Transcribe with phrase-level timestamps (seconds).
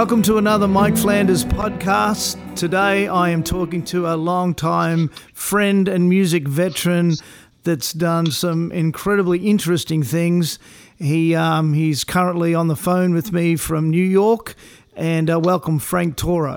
[0.00, 2.56] Welcome to another Mike Flanders podcast.
[2.56, 7.16] Today I am talking to a long-time friend and music veteran
[7.64, 10.58] that's done some incredibly interesting things.
[10.96, 14.54] He um, he's currently on the phone with me from New York,
[14.96, 16.56] and uh, welcome Frank Toro.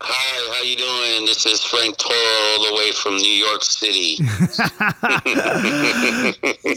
[0.00, 1.26] Hi, how you doing?
[1.26, 4.16] This is Frank Toro, all the way from New York City.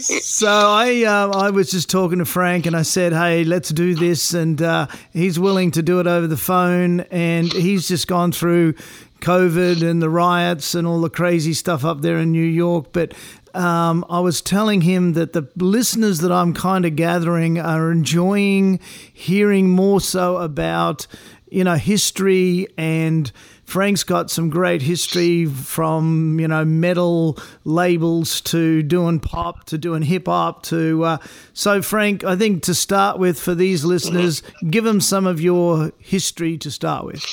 [0.00, 3.94] so I uh, I was just talking to Frank, and I said, "Hey, let's do
[3.94, 8.32] this," and uh, he's willing to do it over the phone, and he's just gone
[8.32, 8.74] through
[9.20, 13.14] COVID and the riots and all the crazy stuff up there in New York, but.
[13.52, 18.78] Um, I was telling him that the listeners that I'm kind of gathering are enjoying
[19.12, 21.08] hearing more so about
[21.50, 23.30] you know, history and
[23.70, 30.02] Frank's got some great history from, you know, metal labels to doing pop to doing
[30.02, 31.04] hip hop to.
[31.04, 31.18] Uh,
[31.52, 35.92] so, Frank, I think to start with for these listeners, give them some of your
[35.98, 37.24] history to start with.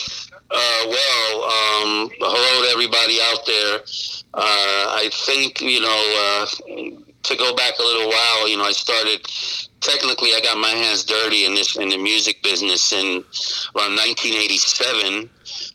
[0.52, 3.80] Uh, well, um, hello to everybody out there.
[4.36, 6.46] Uh, I think, you know, uh,
[7.24, 9.26] to go back a little while, you know, I started
[9.82, 13.24] technically I got my hands dirty in this in the music business in
[13.76, 15.32] around 1987.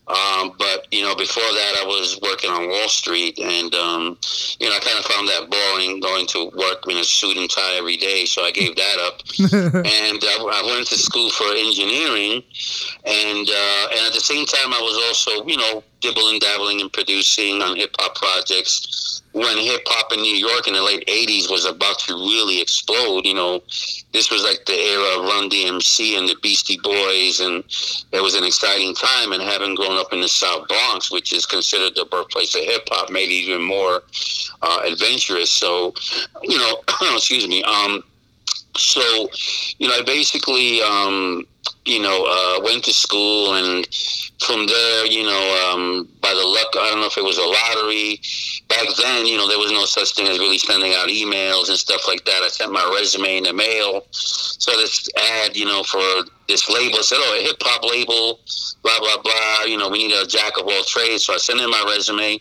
[0.08, 4.18] Um, but you know, before that, I was working on Wall Street, and um,
[4.58, 7.48] you know, I kind of found that boring going to work in a suit and
[7.48, 8.24] tie every day.
[8.24, 9.22] So I gave that up,
[9.86, 12.42] and uh, I went to school for engineering,
[13.04, 16.92] and uh, and at the same time, I was also you know dibbling dabbling and
[16.92, 21.50] producing on hip hop projects when hip hop in New York in the late '80s
[21.50, 23.24] was about to really explode.
[23.24, 23.62] You know,
[24.12, 27.64] this was like the era of Run DMC and the Beastie Boys, and
[28.12, 29.32] it was an exciting time.
[29.32, 32.88] And having grown up in the South Bronx, which is considered the birthplace of hip
[32.90, 34.02] hop, made it even more
[34.62, 35.50] uh, adventurous.
[35.50, 35.94] So,
[36.42, 36.82] you know,
[37.14, 37.62] excuse me.
[37.62, 38.02] Um,
[38.76, 39.28] so,
[39.78, 41.46] you know, I basically, um,
[41.84, 43.86] you know, uh, went to school and
[44.42, 47.42] from there, you know, um, by the luck, I don't know if it was a
[47.42, 48.20] lottery.
[48.68, 51.78] Back then, you know, there was no such thing as really sending out emails and
[51.78, 52.42] stuff like that.
[52.42, 54.06] I sent my resume in the mail.
[54.10, 56.02] So this ad, you know, for
[56.48, 58.40] this label said, "Oh, a hip hop label,
[58.82, 61.24] blah blah blah." You know, we need a jack of all trades.
[61.24, 62.40] So I sent in my resume,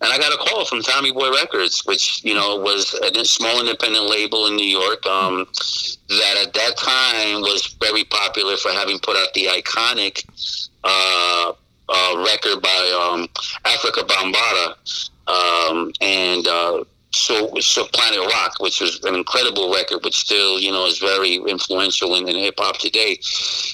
[0.00, 3.60] and I got a call from Tommy Boy Records, which you know was a small
[3.60, 5.04] independent label in New York.
[5.06, 5.46] Um,
[6.08, 10.24] that at that time was very popular for having put out the iconic
[10.84, 11.52] uh,
[11.88, 13.28] uh, record by um,
[13.64, 16.84] Afrika Bambaataa, um, and uh,
[17.16, 21.36] so so Planet Rock, which was an incredible record, but still, you know, is very
[21.36, 23.18] influential in, in hip hop today.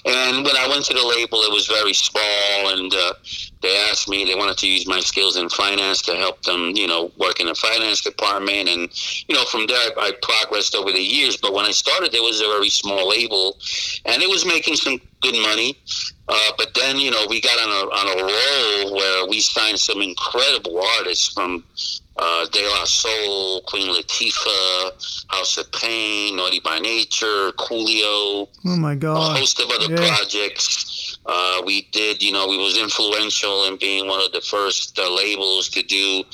[0.06, 3.14] And when I went to the label, it was very small, and uh,
[3.60, 6.86] they asked me they wanted to use my skills in finance to help them, you
[6.86, 8.88] know, work in the finance department, and
[9.28, 11.36] you know, from there I progressed over the years.
[11.36, 13.58] But when I started, it was a very small label,
[14.06, 15.78] and it was making some good money.
[16.28, 19.78] Uh, but then, you know, we got on a, on a roll where we signed
[19.78, 21.64] some incredible artists from
[22.16, 28.48] uh, De La Soul, Queen Latifah, House of Pain, Naughty by Nature, Coolio.
[28.64, 29.36] Oh my God!
[29.36, 30.16] A host of other yeah.
[30.16, 31.18] projects.
[31.24, 35.14] Uh, we did, you know, we was influential in being one of the first uh,
[35.14, 36.24] labels to do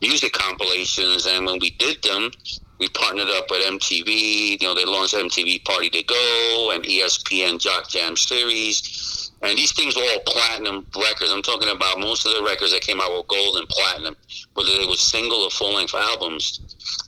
[0.00, 2.30] music compilations, and when we did them,
[2.78, 4.60] we partnered up with MTV.
[4.60, 9.72] You know, they launched MTV Party to Go and ESPN Jock Jam Series and these
[9.72, 11.30] things were all platinum records.
[11.30, 14.16] I'm talking about most of the records that came out were gold and platinum,
[14.54, 16.60] whether they were single or full length albums.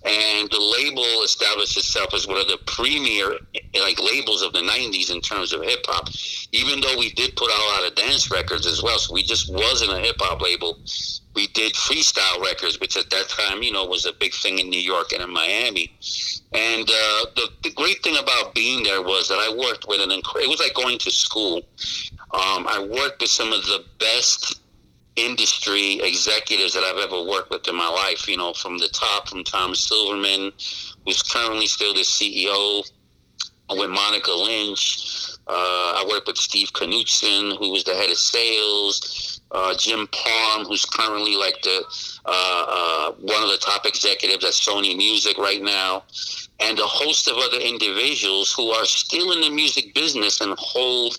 [0.04, 3.36] And the label established itself as one of the premier
[3.74, 6.08] like labels of the 90s in terms of hip hop.
[6.52, 9.22] Even though we did put out a lot of dance records as well, so we
[9.22, 10.78] just wasn't a hip hop label.
[11.34, 14.68] We did freestyle records, which at that time, you know, was a big thing in
[14.68, 15.92] New York and in Miami.
[16.52, 20.10] And uh, the, the great thing about being there was that I worked with an
[20.10, 21.62] incredible, it was like going to school.
[22.32, 24.60] Um, I worked with some of the best
[25.16, 28.28] industry executives that I've ever worked with in my life.
[28.28, 30.52] You know, from the top, from Tom Silverman,
[31.04, 32.84] who's currently still the CEO,
[33.76, 35.36] with Monica Lynch.
[35.46, 39.40] Uh, I worked with Steve Knutson, who was the head of sales.
[39.52, 41.82] Uh, Jim Palm, who's currently like the
[42.24, 46.04] uh, uh one of the top executives at Sony Music right now,
[46.60, 51.18] and a host of other individuals who are still in the music business and hold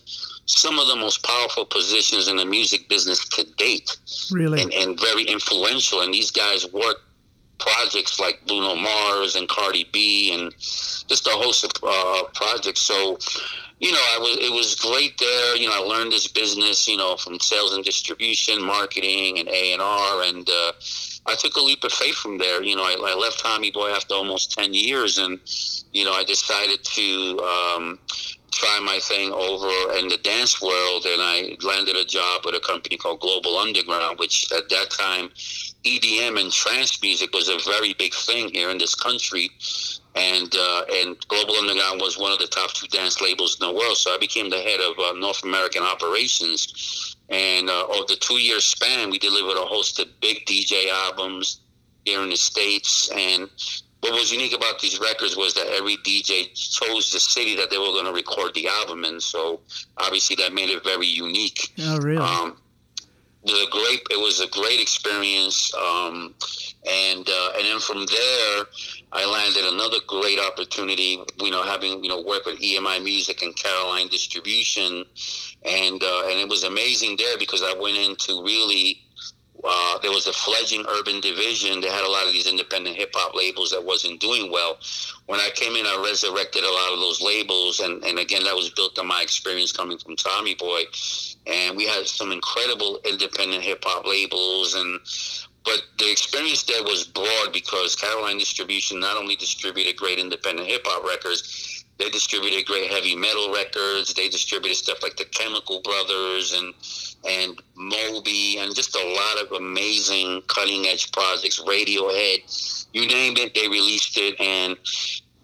[0.51, 3.97] some of the most powerful positions in the music business to date.
[4.31, 4.61] Really?
[4.61, 6.01] And, and very influential.
[6.01, 6.97] And these guys work
[7.61, 10.51] projects like Bruno Mars and Cardi B and
[11.07, 12.81] just a host of uh, projects.
[12.81, 13.17] So,
[13.79, 15.55] you know, I was it was great there.
[15.55, 19.73] You know, I learned this business, you know, from sales and distribution, marketing, and A
[19.73, 20.71] and R, and uh,
[21.25, 22.61] I took a leap of faith from there.
[22.61, 25.39] You know, I, I, left Tommy Boy after almost ten years, and
[25.93, 27.99] you know, I decided to um,
[28.51, 32.59] try my thing over in the dance world, and I landed a job with a
[32.59, 35.29] company called Global Underground, which at that time,
[35.83, 39.49] EDM and trance music was a very big thing here in this country.
[40.15, 43.73] And uh, and Global Underground was one of the top two dance labels in the
[43.73, 43.97] world.
[43.97, 47.15] So I became the head of uh, North American operations.
[47.29, 51.61] And uh, over the two year span, we delivered a host of big DJ albums
[52.03, 53.09] here in the States.
[53.15, 53.49] And
[54.01, 57.77] what was unique about these records was that every DJ chose the city that they
[57.77, 59.19] were going to record the album in.
[59.19, 59.61] So
[59.97, 61.71] obviously that made it very unique.
[61.79, 62.17] Oh, really?
[62.17, 62.57] Um,
[63.43, 64.01] it was a great.
[64.11, 66.35] It was a great experience, um,
[66.87, 68.65] and uh, and then from there,
[69.11, 71.19] I landed another great opportunity.
[71.39, 75.05] You know, having you know worked with EMI Music and Caroline Distribution,
[75.65, 79.01] and uh, and it was amazing there because I went into really
[79.63, 81.81] uh, there was a fledgling urban division.
[81.81, 84.77] They had a lot of these independent hip hop labels that wasn't doing well.
[85.27, 88.55] When I came in, I resurrected a lot of those labels, and, and again, that
[88.55, 90.83] was built on my experience coming from Tommy Boy,
[91.47, 94.99] and we had some incredible independent hip hop labels, and
[95.63, 100.81] but the experience there was broad because Caroline Distribution not only distributed great independent hip
[100.85, 104.13] hop records, they distributed great heavy metal records.
[104.13, 106.73] They distributed stuff like the Chemical Brothers and
[107.23, 111.61] and Moby and just a lot of amazing cutting edge projects.
[111.61, 114.39] Radiohead, you name it, they released it.
[114.41, 114.75] And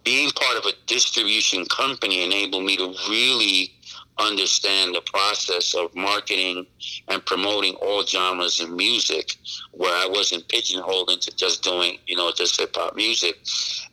[0.03, 3.73] being part of a distribution company enabled me to really
[4.17, 6.65] understand the process of marketing
[7.07, 9.35] and promoting all genres of music
[9.71, 13.37] where I wasn't pigeonholed into just doing, you know, just hip hop music.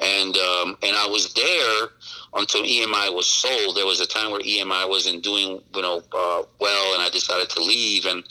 [0.01, 1.89] And um, and I was there
[2.37, 3.77] until EMI was sold.
[3.77, 7.49] There was a time where EMI wasn't doing, you know, uh, well, and I decided
[7.51, 8.07] to leave.
[8.07, 8.25] And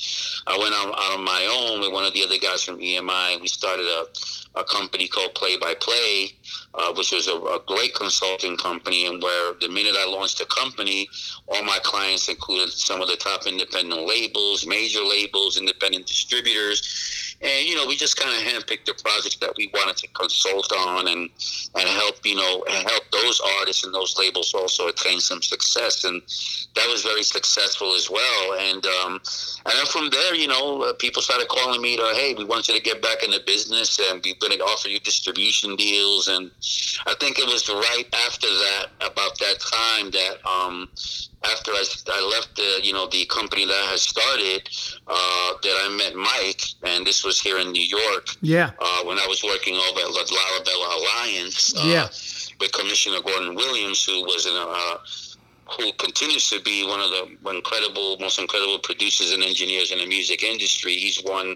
[0.47, 3.39] I went out, out on my own with one of the other guys from EMI.
[3.41, 6.31] We started a, a company called Play by Play,
[6.73, 9.05] uh, which was a, a, great consulting company.
[9.05, 11.07] And where the minute I launched the company,
[11.47, 17.37] all my clients included some of the top independent labels, major labels, independent distributors.
[17.41, 20.71] And you know we just kind of handpicked the projects that we wanted to consult
[20.71, 21.29] on and
[21.75, 26.05] and help you know and help those artists and those labels also attain some success.
[26.05, 26.21] And
[26.75, 28.53] that was very successful as well.
[28.59, 29.19] And um,
[29.65, 32.67] and then from there you know uh, people started calling me to hey we want
[32.67, 36.27] you to get back in the business and we're going to offer you distribution deals.
[36.29, 36.49] And
[37.05, 40.89] I think it was right after that about that time that um,
[41.45, 44.69] after I, I left the you know the company that I had started,
[45.07, 48.27] uh, that I met Mike, and this was here in New York.
[48.41, 48.71] Yeah.
[48.79, 51.73] Uh, when I was working over at the Larabella Alliance.
[51.77, 52.07] Uh, yeah.
[52.59, 54.97] With Commissioner Gordon Williams, who was an uh,
[55.77, 60.05] who continues to be one of the incredible, most incredible producers and engineers in the
[60.05, 60.95] music industry.
[60.95, 61.55] He's won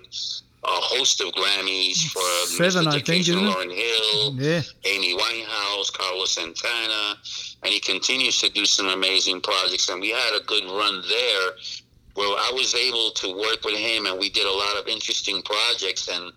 [0.68, 2.96] a host of Grammys for seven, Mr.
[2.96, 4.62] I think, Lauryn Hill, yeah.
[4.86, 7.16] Amy Winehouse, Carlos Santana,
[7.64, 9.90] and he continues to do some amazing projects.
[9.90, 11.52] And we had a good run there
[12.16, 15.42] where I was able to work with him, and we did a lot of interesting
[15.44, 16.10] projects.
[16.10, 16.34] And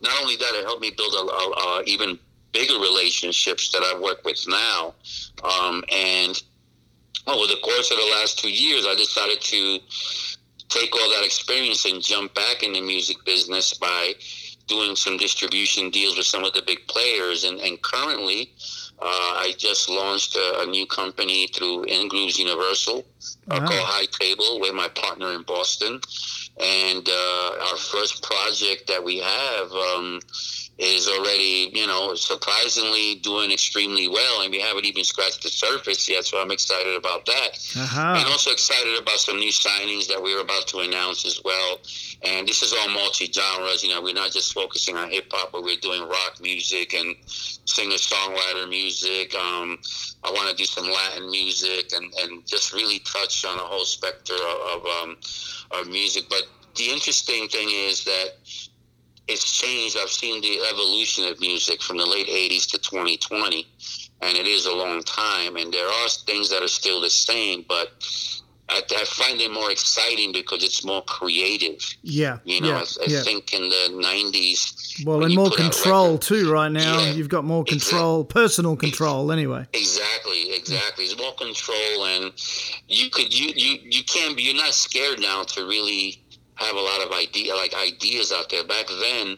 [0.00, 2.18] not only that, it helped me build a, a, a even
[2.52, 4.94] bigger relationships that I work with now.
[5.42, 6.40] Um, and
[7.26, 9.78] over the course of the last two years, I decided to
[10.68, 14.14] take all that experience and jump back in the music business by
[14.66, 17.44] doing some distribution deals with some of the big players.
[17.44, 18.52] And, and currently,
[19.00, 23.04] uh, I just launched a, a, new company through Ingrooves Universal
[23.50, 26.00] uh, called High Table with my partner in Boston.
[26.60, 30.20] And uh, our first project that we have um,
[30.78, 36.08] is already, you know, surprisingly doing extremely well, and we haven't even scratched the surface
[36.08, 36.24] yet.
[36.24, 38.14] So I'm excited about that, uh-huh.
[38.18, 41.78] and also excited about some new signings that we're about to announce as well.
[42.22, 43.84] And this is all multi genres.
[43.84, 47.14] You know, we're not just focusing on hip hop, but we're doing rock music and
[47.26, 49.34] singer songwriter music.
[49.34, 49.78] Um,
[50.24, 53.84] I want to do some Latin music and, and just really touch on a whole
[53.84, 55.16] spectrum of, of, um,
[55.70, 56.24] of music.
[56.28, 56.42] But
[56.74, 58.32] the interesting thing is that
[59.28, 59.96] it's changed.
[60.00, 63.66] I've seen the evolution of music from the late 80s to 2020,
[64.22, 65.56] and it is a long time.
[65.56, 67.92] And there are things that are still the same, but
[68.68, 71.82] I, I find it more exciting because it's more creative.
[72.02, 72.38] Yeah.
[72.44, 73.22] You know, yeah, I, I yeah.
[73.22, 75.04] think in the 90s.
[75.04, 77.00] Well, and more control record, too, right now.
[77.00, 79.66] Yeah, You've got more control, exactly, personal control, anyway.
[79.72, 81.04] Exactly, exactly.
[81.04, 82.32] It's more control, and
[82.88, 86.23] you could, you, you, you can't be, you're not scared now to really
[86.56, 88.64] have a lot of idea like ideas out there.
[88.64, 89.36] Back then,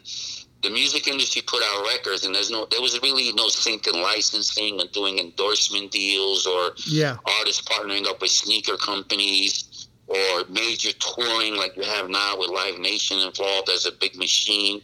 [0.62, 4.00] the music industry put out records, and there's no there was really no sync and
[4.00, 7.16] licensing and doing endorsement deals or yeah.
[7.38, 12.78] artists partnering up with sneaker companies or major touring like you have now with Live
[12.78, 14.80] Nation involved as a big machine.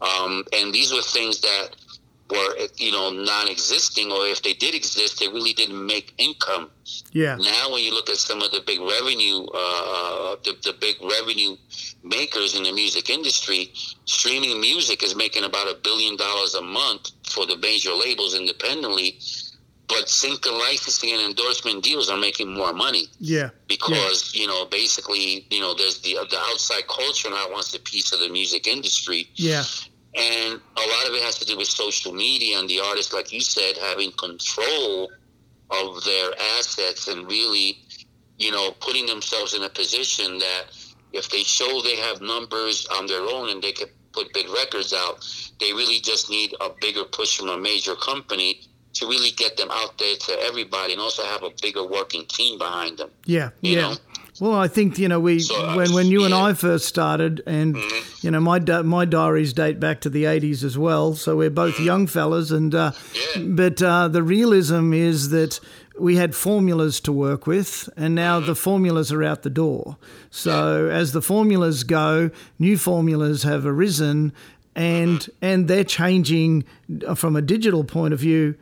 [0.00, 1.70] Um, and these were things that
[2.30, 6.70] were you know non-existing, or if they did exist, they really didn't make income.
[7.12, 7.36] Yeah.
[7.36, 11.56] Now, when you look at some of the big revenue, uh, the, the big revenue
[12.02, 13.72] makers in the music industry,
[14.04, 19.18] streaming music is making about a billion dollars a month for the major labels independently.
[19.88, 23.06] But sync and licensing and endorsement deals are making more money.
[23.20, 23.48] Yeah.
[23.68, 24.42] Because yeah.
[24.42, 28.20] you know, basically, you know, there's the the outside culture now wants a piece of
[28.20, 29.30] the music industry.
[29.34, 29.64] Yeah.
[30.18, 33.32] And a lot of it has to do with social media and the artists, like
[33.32, 35.10] you said, having control
[35.70, 37.78] of their assets and really,
[38.36, 40.64] you know, putting themselves in a position that
[41.12, 44.92] if they show they have numbers on their own and they can put big records
[44.92, 45.24] out,
[45.60, 48.62] they really just need a bigger push from a major company
[48.94, 52.58] to really get them out there to everybody and also have a bigger working team
[52.58, 53.10] behind them.
[53.26, 53.90] Yeah, yeah.
[53.90, 53.96] Know?
[54.40, 56.26] Well, I think you know we so, uh, when when you yeah.
[56.26, 58.26] and I first started, and mm-hmm.
[58.26, 61.14] you know my my diaries date back to the '80s as well.
[61.14, 61.84] So we're both mm-hmm.
[61.84, 63.42] young fellas, and uh, yeah.
[63.42, 65.58] but uh, the realism is that
[65.98, 68.46] we had formulas to work with, and now mm-hmm.
[68.46, 69.96] the formulas are out the door.
[70.30, 70.92] So yeah.
[70.92, 74.32] as the formulas go, new formulas have arisen,
[74.76, 75.44] and mm-hmm.
[75.44, 76.64] and they're changing
[77.06, 78.54] uh, from a digital point of view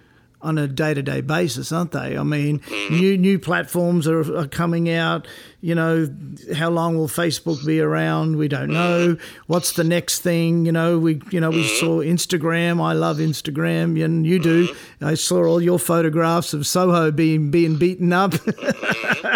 [0.47, 2.17] on a day to day basis, aren't they?
[2.17, 2.95] I mean, mm-hmm.
[2.95, 5.27] new new platforms are, are, coming out.
[5.61, 6.09] You know,
[6.55, 8.37] how long will Facebook be around?
[8.37, 9.17] We don't know.
[9.17, 9.43] Mm-hmm.
[9.49, 10.65] What's the next thing?
[10.65, 11.85] You know, we you know we mm-hmm.
[11.85, 12.81] saw Instagram.
[12.81, 14.75] I love Instagram, and you do.
[15.01, 18.35] I saw all your photographs of Soho being being beaten up.
[18.47, 18.73] Yeah,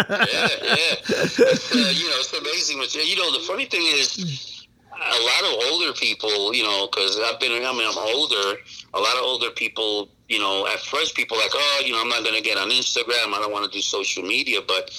[0.07, 0.95] yeah.
[1.07, 2.81] uh, you know, it's amazing.
[3.05, 4.61] You know, the funny thing is
[5.01, 8.57] a lot of older people, you know, because I've been, I mean, I'm older.
[8.93, 12.07] A lot of older people, you know, at first people like, oh, you know, I'm
[12.07, 13.33] not going to get on Instagram.
[13.33, 14.59] I don't want to do social media.
[14.65, 14.89] But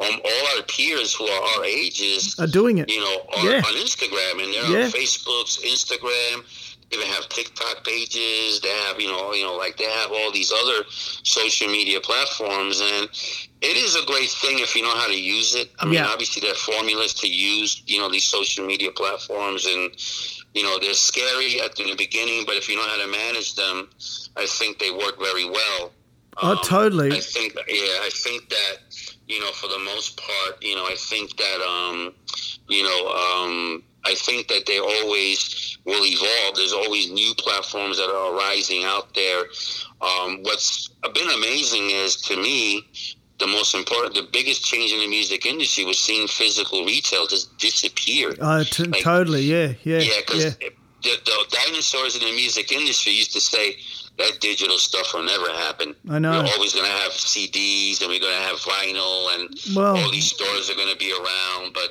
[0.00, 2.90] um, all our peers who are our ages are doing it.
[2.90, 3.58] You know, are yeah.
[3.58, 4.84] on Instagram and they're yeah.
[4.84, 6.44] on Facebook's, Instagram
[6.92, 8.60] even have TikTok pages.
[8.60, 12.80] They have, you know, you know, like they have all these other social media platforms,
[12.80, 13.08] and
[13.62, 15.70] it is a great thing if you know how to use it.
[15.78, 16.06] I mean, yeah.
[16.06, 19.90] obviously there are formulas to use, you know, these social media platforms, and
[20.54, 23.88] you know they're scary at the beginning, but if you know how to manage them,
[24.36, 25.92] I think they work very well.
[26.42, 27.12] Oh, um, totally.
[27.12, 28.78] I think, yeah, I think that
[29.32, 32.12] you know, for the most part, you know, I think that, um,
[32.68, 36.56] you know, um, I think that they always will evolve.
[36.56, 39.44] There's always new platforms that are arising out there.
[40.00, 42.86] Um, what's been amazing is, to me,
[43.42, 47.56] the most important, the biggest change in the music industry was seeing physical retail just
[47.58, 48.34] disappear.
[48.40, 50.20] Uh, t- like, totally, yeah, yeah, yeah.
[50.24, 50.68] Because yeah.
[51.02, 53.76] the, the dinosaurs in the music industry used to say
[54.18, 55.94] that digital stuff will never happen.
[56.08, 56.30] I know.
[56.30, 60.10] We're always going to have CDs, and we're going to have vinyl, and well, all
[60.10, 61.90] these stores are going to be around, but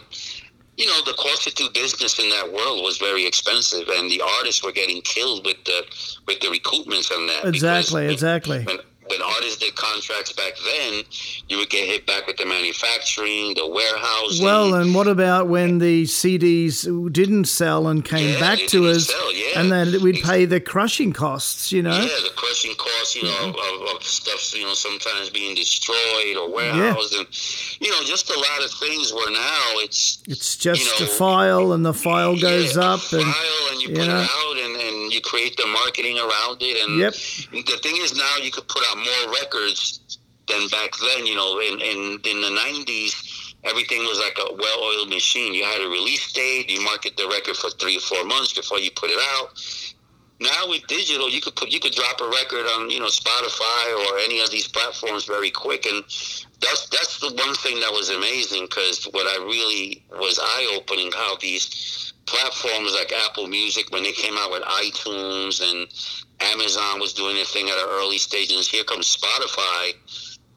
[0.78, 4.22] you know, the cost to do business in that world was very expensive, and the
[4.40, 5.84] artists were getting killed with the
[6.28, 7.46] with the recoupments on that.
[7.46, 8.64] Exactly, exactly.
[8.64, 8.80] When,
[9.12, 11.04] when artists did contracts back then,
[11.50, 14.46] you would get hit back with the manufacturing, the warehousing.
[14.46, 19.08] Well, and what about when the CDs didn't sell and came yeah, back to us,
[19.08, 19.60] sell, yeah.
[19.60, 21.92] and then we'd pay the crushing costs, you know?
[21.92, 23.88] Yeah, the crushing costs, you know, mm-hmm.
[23.88, 27.20] of, of, stuff, you know, sometimes being destroyed or warehoused, yeah.
[27.20, 27.28] and
[27.82, 31.16] you know, just a lot of things where now it's it's just you know, a
[31.18, 33.30] file, and the file goes up, file and,
[33.72, 34.22] and you, you put know?
[34.22, 37.14] it out, and, and you create the marketing around it, and yep.
[37.52, 41.26] the thing is now you could put out more records than back then.
[41.26, 45.54] You know, in in, in the '90s, everything was like a well-oiled machine.
[45.54, 46.70] You had a release date.
[46.70, 49.58] You market the record for three or four months before you put it out.
[50.42, 54.10] Now with digital, you could put you could drop a record on you know Spotify
[54.10, 56.04] or any of these platforms very quick, and
[56.60, 61.12] that's that's the one thing that was amazing because what I really was eye opening
[61.12, 65.88] how these platforms like Apple Music when they came out with iTunes and
[66.42, 69.94] Amazon was doing their thing at an early stage, and here comes Spotify,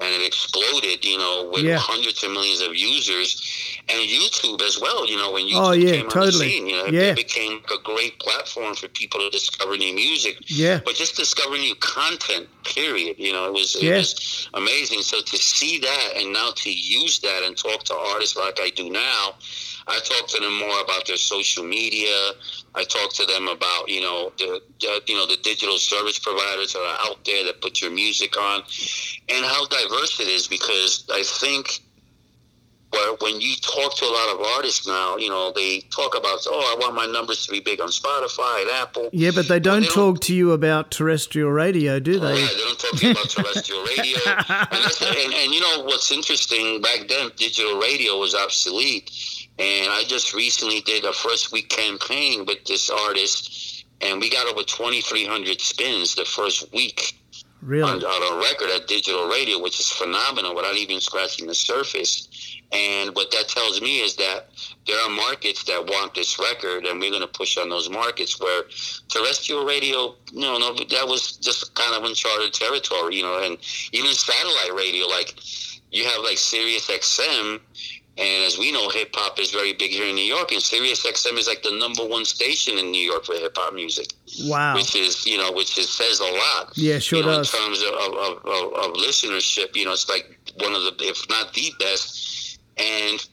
[0.01, 1.77] and it exploded, you know, with yeah.
[1.79, 5.07] hundreds of millions of users, and YouTube as well.
[5.07, 6.27] You know, when oh, YouTube oh, yeah, came totally.
[6.27, 7.13] on the scene, you know, yeah.
[7.13, 10.39] it became a great platform for people to discover new music.
[10.47, 12.49] Yeah, but just discover new content.
[12.65, 13.19] Period.
[13.19, 13.97] You know, it was it yeah.
[13.99, 15.03] was amazing.
[15.03, 18.71] So to see that and now to use that and talk to artists like I
[18.71, 19.35] do now
[19.87, 22.31] I talk to them more about their social media.
[22.75, 26.73] I talk to them about you know the, the, you know the digital service providers
[26.73, 28.63] that are out there that put your music on,
[29.29, 30.49] and how diverse it is.
[30.49, 31.81] Because I think
[32.95, 36.39] where when you talk to a lot of artists now, you know, they talk about,
[36.47, 39.11] oh, I want my numbers to be big on Spotify and Apple.
[39.13, 42.33] Yeah, but they don't, they don't talk to you about terrestrial radio, do oh, they?
[42.33, 44.19] Oh, yeah, they don't talk to you about terrestrial radio.
[44.75, 46.81] And, and, and, you know what's interesting?
[46.81, 49.11] Back then, digital radio was obsolete.
[49.59, 54.49] And I just recently did a first week campaign with this artist, and we got
[54.49, 57.15] over 2,300 spins the first week
[57.65, 61.55] really on, on a record at digital radio, which is phenomenal without even scratching the
[61.55, 62.29] surface.
[62.73, 64.49] And what that tells me is that
[64.87, 68.41] there are markets that want this record, and we're going to push on those markets
[68.41, 68.65] where
[69.09, 73.57] terrestrial radio, you know, no, that was just kind of uncharted territory, you know, and
[73.93, 75.35] even satellite radio, like
[75.93, 77.61] you have like Sirius XM,
[78.17, 81.05] and as we know, hip hop is very big here in New York, and Sirius
[81.05, 84.13] XM is like the number one station in New York for hip hop music.
[84.45, 84.77] Wow.
[84.77, 86.73] Which is, you know, which is, says a lot.
[86.77, 87.53] Yeah, sure you know, does.
[87.53, 91.29] In terms of, of, of, of listenership, you know, it's like one of the, if
[91.29, 92.61] not the best.
[92.77, 93.27] And,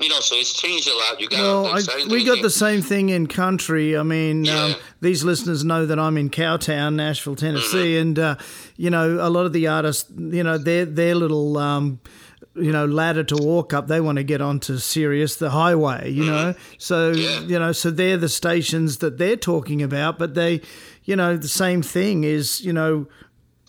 [0.00, 1.18] you know, so it's changed a lot.
[1.18, 3.96] You got well, I, we got the same thing in country.
[3.96, 8.36] I mean, um, these listeners know that I'm in Cowtown, Nashville, Tennessee, and uh,
[8.76, 11.56] you know, a lot of the artists, you know, their their little.
[11.56, 12.00] Um,
[12.56, 13.88] you know, ladder to walk up.
[13.88, 16.10] They want to get onto Sirius, the highway.
[16.10, 16.30] You mm-hmm.
[16.30, 17.40] know, so Yeah.
[17.40, 20.18] you know, so they're the stations that they're talking about.
[20.18, 20.60] But they,
[21.04, 23.06] you know, the same thing is, you know,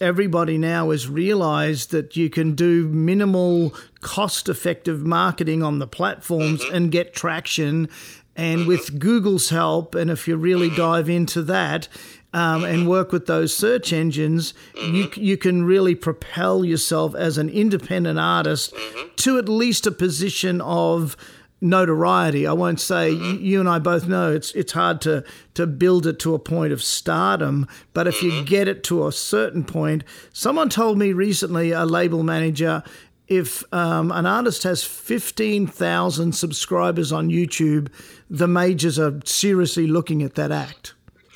[0.02, 6.64] everybody now has realized that you can do minimal cost effective marketing on the platforms
[6.64, 6.76] mm-hmm.
[6.76, 7.90] and get traction
[8.36, 11.88] and with Google's help and if you really dive into that
[12.36, 17.50] um, and work with those search engines you, you can really propel yourself as an
[17.50, 18.74] independent artist
[19.16, 21.16] to at least a position of
[21.62, 22.46] notoriety.
[22.46, 25.24] I won't say you, you and I both know it's it's hard to
[25.54, 29.12] to build it to a point of stardom, but if you get it to a
[29.12, 32.84] certain point, someone told me recently, a label manager,
[33.28, 37.88] if um, an artist has fifteen thousand subscribers on YouTube,
[38.30, 40.94] the majors are seriously looking at that act.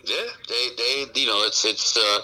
[0.09, 2.19] Yeah, they, they, you know, it's it's uh,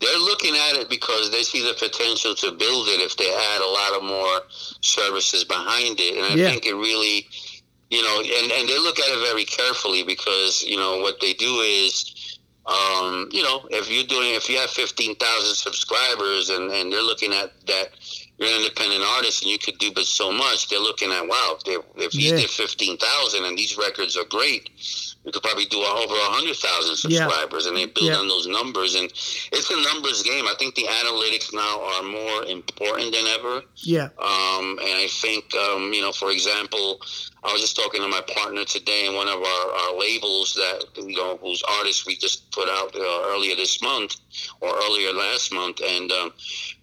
[0.00, 3.60] they're looking at it because they see the potential to build it if they add
[3.62, 4.40] a lot of more
[4.82, 6.50] services behind it, and I Yeah.
[6.50, 7.26] think it really,
[7.90, 11.32] you know, and and they look at it very carefully because you know what they
[11.34, 12.38] do is.
[12.64, 17.02] Um, you know, if you're doing, if you have fifteen thousand subscribers, and, and they're
[17.02, 17.88] looking at that,
[18.42, 20.68] you're an independent artist, and you could do but so much.
[20.68, 22.36] They're looking at, wow, if, you Yeah.
[22.40, 24.68] did fifteen thousand, and these records are great,
[25.24, 27.26] you could probably do over a hundred thousand Yeah.
[27.26, 28.18] subscribers, and they build Yeah.
[28.18, 28.94] on those numbers.
[28.96, 29.10] And
[29.52, 30.46] it's a numbers game.
[30.48, 33.62] I think the analytics now are more important than ever.
[33.76, 37.00] Yeah, Um, and I think, um, you know, for example,
[37.44, 40.84] I was just talking to my partner today in one of our, our labels that,
[40.96, 44.16] you know, whose artists we just put out uh, earlier this month
[44.60, 45.80] or earlier last month.
[45.84, 46.32] And um,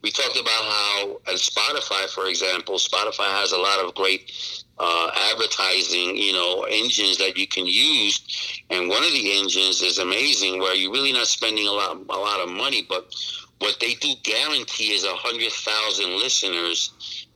[0.02, 4.32] we talked about how, at Spotify, for example, Spotify has a lot of great
[4.80, 8.62] uh, advertising, you know, engines that you can use.
[8.70, 12.18] And one of the engines is amazing where you're really not spending a lot, a
[12.18, 13.14] lot of money, but
[13.60, 17.28] what they do guarantee is a hundred thousand listeners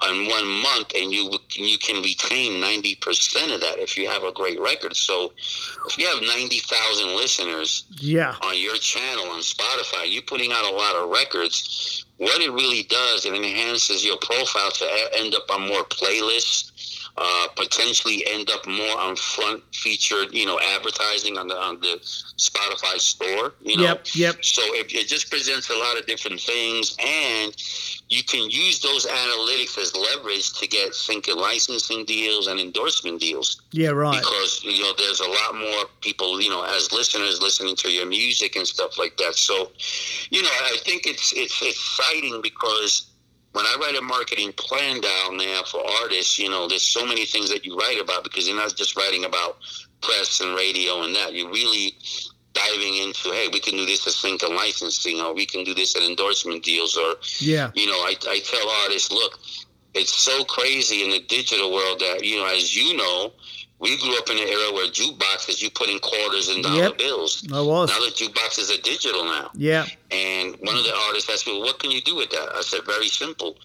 [0.00, 4.24] on one month, and you you can retain ninety percent of that if you have
[4.24, 4.96] a great record.
[4.96, 5.32] So,
[5.86, 10.64] if you have ninety thousand listeners yeah, on your channel on Spotify, you're putting out
[10.64, 12.04] a lot of records.
[12.16, 17.03] What it really does, it enhances your profile to end up on more playlists.
[17.16, 21.96] Uh, potentially end up more on front featured, you know, advertising on the on the
[22.02, 23.54] Spotify store.
[23.62, 27.54] You know, yep, yep, so it, it just presents a lot of different things, and
[28.08, 33.62] you can use those analytics as leverage to get thinking licensing deals and endorsement deals
[33.70, 34.18] yeah, right.
[34.18, 38.06] because you know there's a lot more people you know as listeners listening to your
[38.06, 39.36] music and stuff like that.
[39.36, 39.70] So,
[40.30, 43.06] you know, I think it's it's exciting because
[43.54, 47.24] when I write a marketing plan down there for artists, you know, there's so many
[47.24, 49.58] things that you write about because you're not just writing about
[50.02, 51.34] press and radio and that.
[51.34, 51.96] You're really
[52.52, 55.72] diving into, hey, we can do this as sync and licensing, or we can do
[55.72, 59.38] this at endorsement deals, or Yeah, you know, I, I tell artists, look,
[59.94, 63.32] it's so crazy in the digital world that, you know, as you know,
[63.80, 66.98] we grew up in an era where jukeboxes, you put in quarters and dollar Yep.
[66.98, 67.46] bills.
[67.52, 67.90] I was.
[67.90, 69.50] Now the jukeboxes are digital now.
[69.54, 72.54] Yeah, And one of the artists asked me, well, what can you do with that?
[72.54, 73.58] I said, very simple.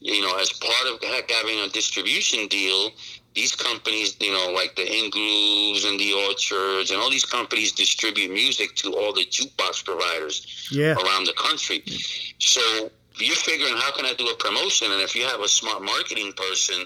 [0.00, 2.90] You know, as part of heck, having a distribution deal,
[3.34, 8.30] these companies, you know, like the Ingrooves and the Orchards and all these companies distribute
[8.32, 11.80] music to all the jukebox providers yeah, around the country.
[11.80, 12.32] Mm.
[12.38, 14.90] So you're figuring how can I do a promotion?
[14.92, 16.84] And if you have a smart marketing person,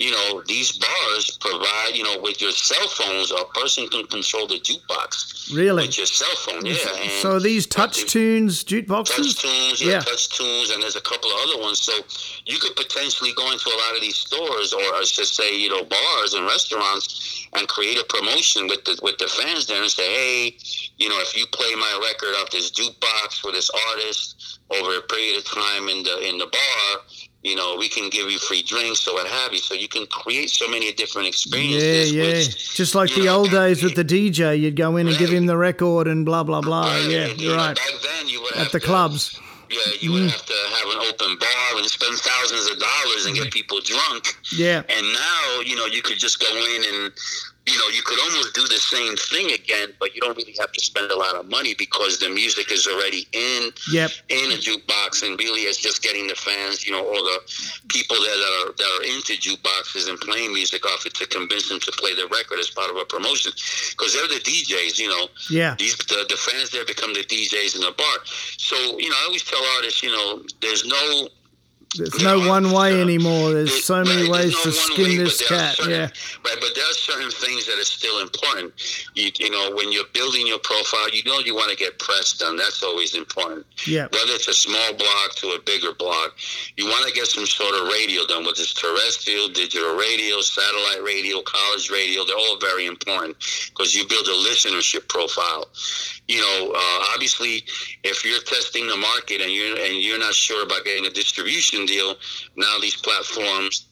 [0.00, 4.46] you know, these bars provide, you know, with your cell phones, a person can control
[4.46, 5.86] the jukebox really.
[5.86, 6.64] with your cell phone.
[6.64, 6.76] Yeah.
[7.02, 9.10] And So these touch tunes jukeboxes?
[9.36, 10.00] TouchTunes, yeah, Yeah.
[10.00, 11.80] touch tunes, and there's a couple of other ones.
[11.80, 11.92] So
[12.46, 15.68] you could potentially go into a lot of these stores, or I should say, you
[15.68, 19.90] know, bars and restaurants, and create a promotion with the with the fans there, and
[19.90, 20.56] say, hey,
[20.96, 25.02] you know, if you play my record off this jukebox for this artist over a
[25.02, 27.00] period of time in the in the bar,
[27.42, 29.58] you know, we can give you free drinks or what have you.
[29.58, 32.12] So you can create so many different experiences.
[32.12, 32.24] yeah.
[32.24, 35.30] which, Just like the know, old days with the DJ, you'd go in and give
[35.30, 36.82] him the record and blah blah blah.
[36.82, 37.76] Right, Yeah, and, you're know, right.
[37.76, 39.38] Back then, you would At the to- clubs.
[39.70, 40.30] Yeah, you would mm.
[40.30, 44.36] have to have an open bar and spend thousands of dollars and get people drunk.
[44.52, 47.12] Yeah, And now, you know, you could just go in and,
[47.70, 50.72] you know, you could almost do the same thing again, but you don't really have
[50.72, 54.56] to spend a lot of money because the music is already in yep, in a
[54.56, 57.40] jukebox, and really it's just getting the fans, you know, all the
[57.88, 61.80] people that are that are into jukeboxes and playing music off it to convince them
[61.80, 63.52] to play the record as part of a promotion,
[63.90, 65.28] because they're the DJs, you know.
[65.48, 68.16] yeah, These the, the fans there become the DJs in the bar.
[68.58, 71.28] So you know, I always tell artists, you know, there's no
[71.96, 73.50] There's no one way anymore.
[73.52, 75.76] There's so many Right, ways to skin way, this but there are cat.
[75.76, 76.08] certain- Yeah,
[76.44, 78.72] Right, but there are certain things that are still important.
[79.14, 82.32] You, you know, when you're building your profile, you know you want to get press
[82.34, 82.56] done.
[82.56, 83.66] That's always important.
[83.86, 86.30] yeah, Whether it's a small blog to a bigger blog,
[86.76, 91.02] you want to get some sort of radio done, whether it's terrestrial, digital radio, satellite
[91.02, 92.24] radio, college radio.
[92.24, 93.36] They're all very important
[93.70, 95.68] because you build a listenership profile.
[96.28, 97.64] You know, uh, obviously,
[98.04, 101.79] if you're testing the market and you're and you're not sure about getting a distribution
[101.86, 102.14] deal,
[102.56, 103.86] now these platforms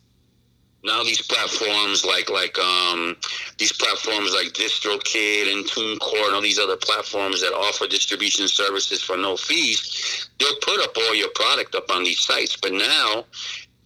[0.84, 3.16] now these platforms like like um
[3.58, 9.02] these platforms like DistroKid and TuneCore and all these other platforms that offer distribution services
[9.02, 12.56] for no fees, they'll put up all your product up on these sites.
[12.56, 13.24] But now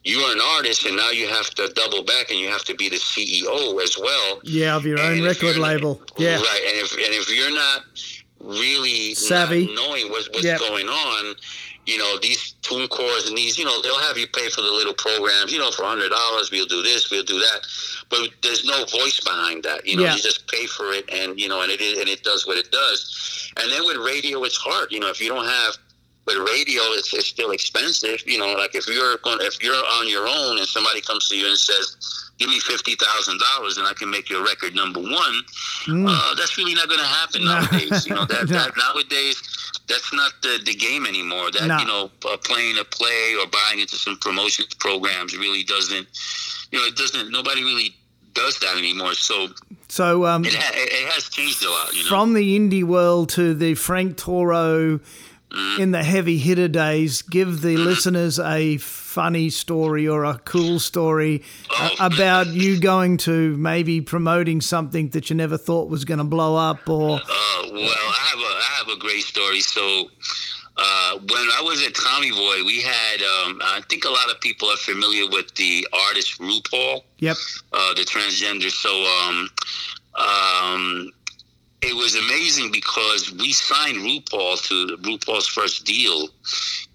[0.05, 2.91] you're an artist and now you have to double back and you have to be
[2.91, 4.41] the CEO as well.
[4.45, 4.77] yeah.
[4.77, 6.03] Of your own And if record label.
[6.19, 6.61] Yeah, Right.
[6.69, 7.85] And if and if you're not
[8.41, 9.73] really Savvy.
[9.75, 10.59] knowing what's, what's Yep.
[10.59, 11.35] going on,
[11.87, 14.95] you know, these TuneCores and these, you know, they'll have you pay for the little
[14.95, 17.66] programs, you know, for hundred dollars we'll do this, we'll do that.
[18.09, 19.87] But there's no voice behind that.
[19.87, 20.14] You know, Yeah.
[20.14, 22.57] you just pay for it and you know, and it is, and it does what
[22.57, 23.51] it does.
[23.57, 24.92] And then with radio it's hard.
[24.92, 25.77] You know, if you don't have
[26.25, 28.23] but radio is, it's still expensive.
[28.27, 31.37] You know, like if you're going if you're on your own and somebody comes to
[31.37, 31.97] you and says,
[32.39, 35.35] Give me fifty thousand dollars and I can make your record number one,
[35.87, 36.07] Mm.
[36.09, 37.61] uh, that's really not going to happen No.
[37.61, 38.07] nowadays.
[38.07, 38.59] You know that, No.
[38.59, 39.43] that nowadays
[39.89, 41.51] that's not the, the game anymore.
[41.51, 41.79] That No.
[41.79, 46.07] you know uh, playing a play or buying into some promotion programs really doesn't.
[46.71, 47.31] You know it doesn't.
[47.31, 47.95] Nobody really
[48.35, 49.15] does that anymore.
[49.15, 49.49] So
[49.89, 51.93] so um, it, ha- it has changed a lot.
[51.95, 52.09] You know.
[52.09, 55.01] from the indie world to the Frank Toro.
[55.79, 61.43] In the heavy hitter days, give the listeners a funny story or a cool story
[61.71, 61.91] Oh.
[62.01, 66.57] about you going to maybe promoting something that you never thought was going to blow
[66.57, 67.21] up or Uh,
[67.73, 69.61] well, I have a I have a great story.
[69.61, 70.11] So.
[70.75, 74.41] Uh, when I was at Tommy Boy, we had, um, I think a lot of
[74.41, 77.03] people are familiar with the artist RuPaul.
[77.19, 77.37] yep
[77.75, 78.71] uh, the transgender.
[78.71, 79.51] So um,
[80.17, 81.11] um,
[81.83, 86.29] it was amazing because we signed RuPaul to RuPaul's first deal,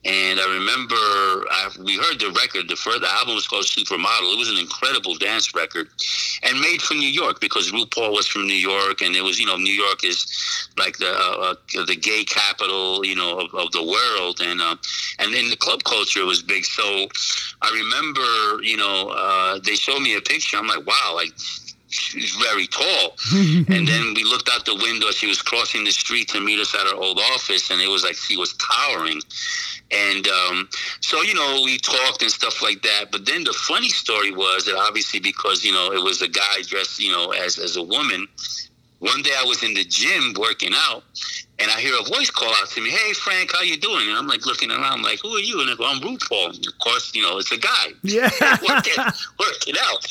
[0.06, 2.70] and I remember I, we heard the record.
[2.70, 4.34] The first the album was called Supermodel.
[4.34, 5.90] It was an incredible dance record,
[6.44, 9.46] and made for New York because RuPaul was from New York, and it was you
[9.46, 10.26] know New York is
[10.78, 14.78] like the uh, uh, the gay capital you know of, of the world, and uh,
[15.20, 16.64] and then the club culture was big.
[16.64, 17.08] So
[17.62, 20.56] I remember you know uh, they showed me a picture.
[20.56, 21.34] I'm like, wow, like
[21.90, 23.16] she's very tall.
[23.34, 25.12] and then we looked out the window.
[25.12, 28.04] She was crossing the street to meet us at our old office, and it was
[28.04, 29.22] like she was towering.
[29.92, 30.70] And um,
[31.02, 33.06] so, you know, we talked and stuff like that.
[33.12, 36.62] But then the funny story was that obviously because, you know, it was a guy
[36.66, 38.28] dressed, you know, as, as a woman,
[39.00, 41.04] one day I was in the gym working out,
[41.60, 44.18] and I hear a voice call out to me, "Hey Frank, how you doing?" And
[44.18, 47.22] I'm like looking around, like, "Who are you?" And "I'm RuPaul." And of course, you
[47.22, 48.30] know, it's a guy yeah
[48.68, 49.04] working,
[49.40, 50.06] working out,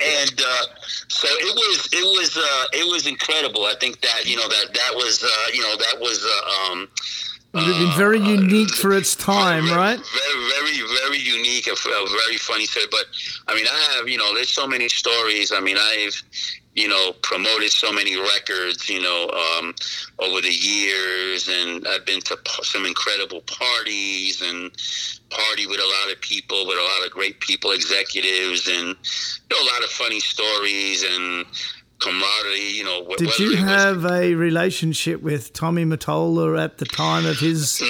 [0.00, 0.64] and uh,
[1.08, 3.64] so it was it was uh, it was incredible.
[3.64, 6.88] I think that you know that that was uh, you know that was uh, um,
[7.54, 9.98] Would have been very unique for its time, very, right?
[9.98, 11.68] Very, very, very unique.
[11.68, 12.86] A, a very funny story.
[12.90, 13.06] But
[13.46, 15.52] I mean, I have you know, there's so many stories.
[15.52, 16.22] I mean, I've
[16.74, 18.88] you know promoted so many records.
[18.88, 19.74] You know, um,
[20.18, 24.70] over the years, and I've been to some incredible parties and
[25.30, 29.50] party with a lot of people, with a lot of great people, executives, and you
[29.50, 31.46] know, a lot of funny stories and
[32.02, 32.70] camaraderie.
[32.72, 37.26] You know, Did you it was- have a relationship with Tommy Mottola at the time
[37.26, 37.80] of his?
[37.80, 37.86] Nah,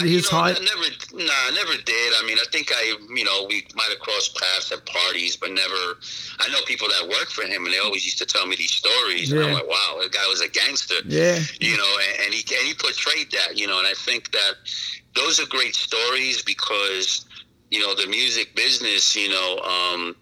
[0.00, 0.56] His you know, height?
[0.60, 2.12] I never, nah, I never did.
[2.18, 5.50] I mean, I think I, you know, we might have crossed paths at parties, but
[5.52, 5.98] never.
[6.40, 8.72] I know people that worked for him, and they always used to tell me these
[8.72, 9.32] stories.
[9.32, 10.94] And I'm like, wow, that guy was a gangster.
[11.06, 13.56] Yeah, You know, and, and he and he portrayed that.
[13.58, 14.54] You know, and I think that
[15.14, 17.24] those are great stories because
[17.70, 19.14] you know the music business.
[19.16, 20.16] You know, um,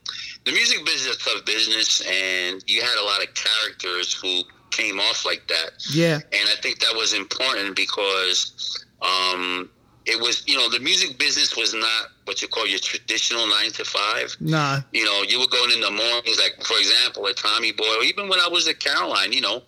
[0.44, 4.42] the music business is a tough business, and you had a lot of characters who
[4.70, 9.70] came off like that yeah, and I think that was important because, um,
[10.06, 13.70] it was you know the music business was not what you call your traditional nine
[13.72, 14.36] to five.
[14.40, 14.78] No.
[14.92, 18.04] You know, you were going in the mornings, like for example, at Tommy Boy, or
[18.04, 19.62] even when I was at Caroline, you know,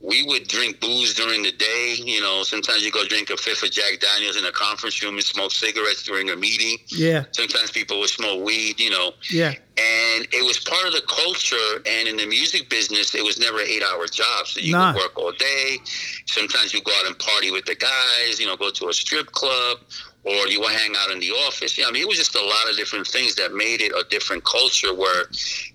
[0.00, 1.96] we would drink booze during the day.
[1.98, 5.14] You know, sometimes you go drink a fifth of Jack Daniels in a conference room
[5.14, 6.78] and smoke cigarettes during a meeting.
[6.88, 7.24] Yeah.
[7.32, 8.78] Sometimes people would smoke weed.
[8.78, 9.12] You know.
[9.30, 9.54] Yeah.
[9.78, 11.82] And it was part of the culture.
[11.86, 14.46] And in the music business, it was never an eight-hour job.
[14.46, 14.92] So you Nah.
[14.92, 15.78] would work all day.
[16.26, 18.38] Sometimes you go out and party with the guys.
[18.40, 19.78] You know, go to a strip club.
[20.26, 21.78] Or you would hang out in the office.
[21.78, 24.02] Yeah, I mean, it was just a lot of different things that made it a
[24.10, 25.26] different culture where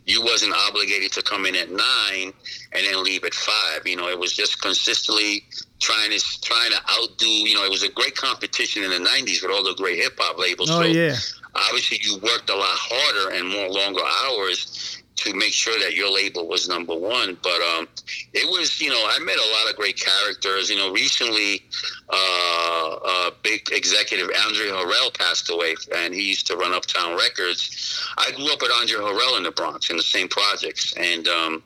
[0.05, 2.33] you wasn't obligated to come in at nine
[2.73, 3.87] and then leave at five.
[3.87, 5.45] You know, it was just consistently
[5.79, 7.27] trying to trying to outdo.
[7.27, 10.19] You know, it was a great competition in the '90s with all the great hip
[10.19, 10.69] hop labels.
[10.69, 11.15] Oh so yeah.
[11.55, 16.11] obviously, you worked a lot harder and more longer hours to make sure that your
[16.11, 17.37] label was number one.
[17.43, 17.87] But um,
[18.33, 20.69] it was, you know, I met a lot of great characters.
[20.69, 21.61] You know, recently,
[22.09, 28.03] uh, big executive Andre Harrell passed away, and he used to run Uptown Records.
[28.17, 31.63] I grew up with Andre Harrell in the Bronx in the same projects, and um,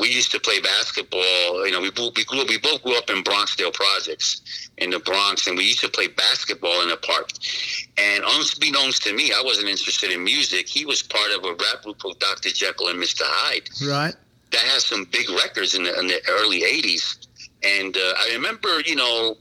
[0.00, 1.66] we used to play basketball.
[1.66, 4.40] You know, we both, we grew up, we both grew up in Bronxdale projects
[4.78, 7.28] in the Bronx, and we used to play basketball in the park.
[7.98, 10.66] And unbeknownst to me, I wasn't interested in music.
[10.68, 12.48] He was part of a rap group called Dr.
[12.50, 13.22] Jekyll and Mr.
[13.24, 14.14] Hyde Right.
[14.52, 17.26] that has some big records in the, in the early 80s.
[17.62, 19.36] And uh, I remember, you know,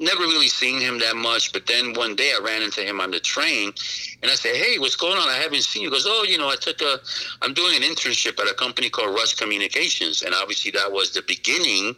[0.00, 1.52] never really seen him that much.
[1.52, 3.72] But then one day I ran into him on the train
[4.22, 5.28] and I said, Hey, what's going on?
[5.28, 5.88] I haven't seen you.
[5.90, 6.98] He goes, Oh, you know, I took a,
[7.42, 10.22] I'm doing an internship at a company called Rush Communications.
[10.22, 11.94] And obviously that was the beginning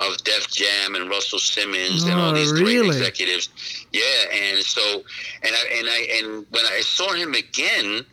[0.00, 3.50] of Def Jam and Russell Simmons and all Oh, these great executives.
[3.92, 4.02] Yeah.
[4.32, 5.02] And so,
[5.42, 8.04] and I, and I, and when I saw him again,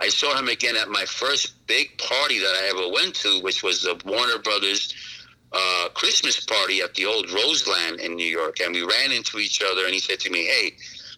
[0.00, 3.62] I saw him again at my first big party that I ever went to, which
[3.62, 4.94] was the Warner Brothers
[5.52, 8.60] uh, Christmas party at the old Roseland in New York.
[8.60, 10.72] And we ran into each other, and he said to me, Hey,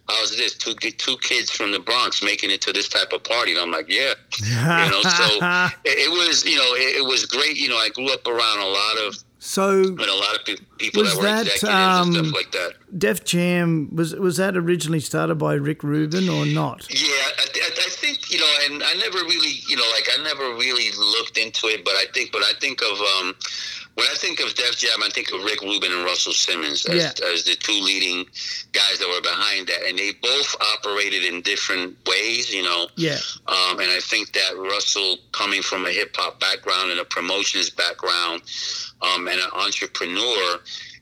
[0.08, 0.54] how's this?
[0.54, 3.52] Two, two kids from the Bronx making it to this type of party.
[3.52, 4.14] And I'm like, Yeah.
[4.40, 5.24] You know, so
[5.84, 7.56] it, it was, you know, it, it was great.
[7.56, 10.56] You know, I grew up around a lot of, so with a lot of pe-
[10.76, 12.72] people Was that were that, executives um, and stuff like that.
[12.98, 16.86] Def Jam was was that originally started by Rick Rubin or not?
[16.90, 20.22] Yeah, I, I, I think you know, and I never really, you know, like I
[20.22, 23.34] never really looked into it, but I think, but I think of um,
[24.00, 26.96] when I think of Def Jam, I think of Rick Rubin and Russell Simmons as,
[26.96, 27.26] Yeah.
[27.32, 28.24] as the two leading
[28.72, 32.88] guys that were behind that, and they both operated in different ways, you know.
[32.96, 33.18] Yeah.
[33.46, 37.68] Um, and I think that Russell, coming from a hip hop background and a promotions
[37.68, 38.40] background,
[39.02, 40.60] um, and an entrepreneur,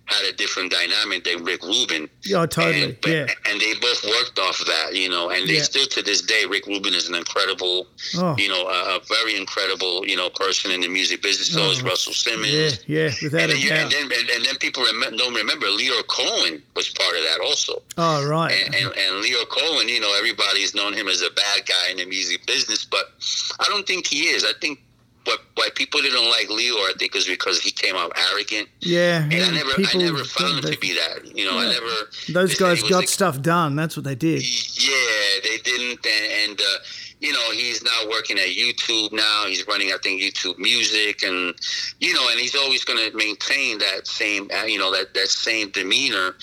[0.08, 2.08] had a different dynamic than Rick Rubin.
[2.24, 2.82] Yeah, totally.
[2.82, 3.26] And, but- yeah.
[3.48, 5.62] and they both worked off that, you know, and they Yeah.
[5.62, 8.34] still to this day, Rick Rubin is an incredible, Oh.
[8.38, 11.52] you know, a, a very incredible, you know, person in the music business.
[11.52, 12.50] So is Oh, Russell Simmons.
[12.86, 14.08] Yeah, yeah, without And a then, and doubt.
[14.10, 17.82] then, and, and then people remember, don't remember Lyor Cohen was part of that also.
[17.98, 18.52] Oh, right.
[18.66, 21.98] And, and, and Lyor Cohen, you know, everybody's known him as a bad guy in
[21.98, 23.12] the music business, but
[23.60, 24.44] I don't think he is.
[24.44, 24.80] I think
[25.28, 28.68] what why people didn't like Lyor, I think, is because he came out arrogant.
[28.80, 31.36] Yeah, And I never, people I never found him they- to be that.
[31.36, 31.94] You know, I never.
[32.32, 33.76] Those guys got a- stuff done.
[33.76, 34.42] That's what they did.
[34.42, 36.78] yeah, they didn't, and, and uh,
[37.20, 39.12] you know he's now working at YouTube.
[39.12, 41.54] Now he's running, I think, YouTube Music, and
[42.00, 45.28] you know, and he's always going to maintain that same, uh, you know, that that
[45.28, 46.34] same demeanor.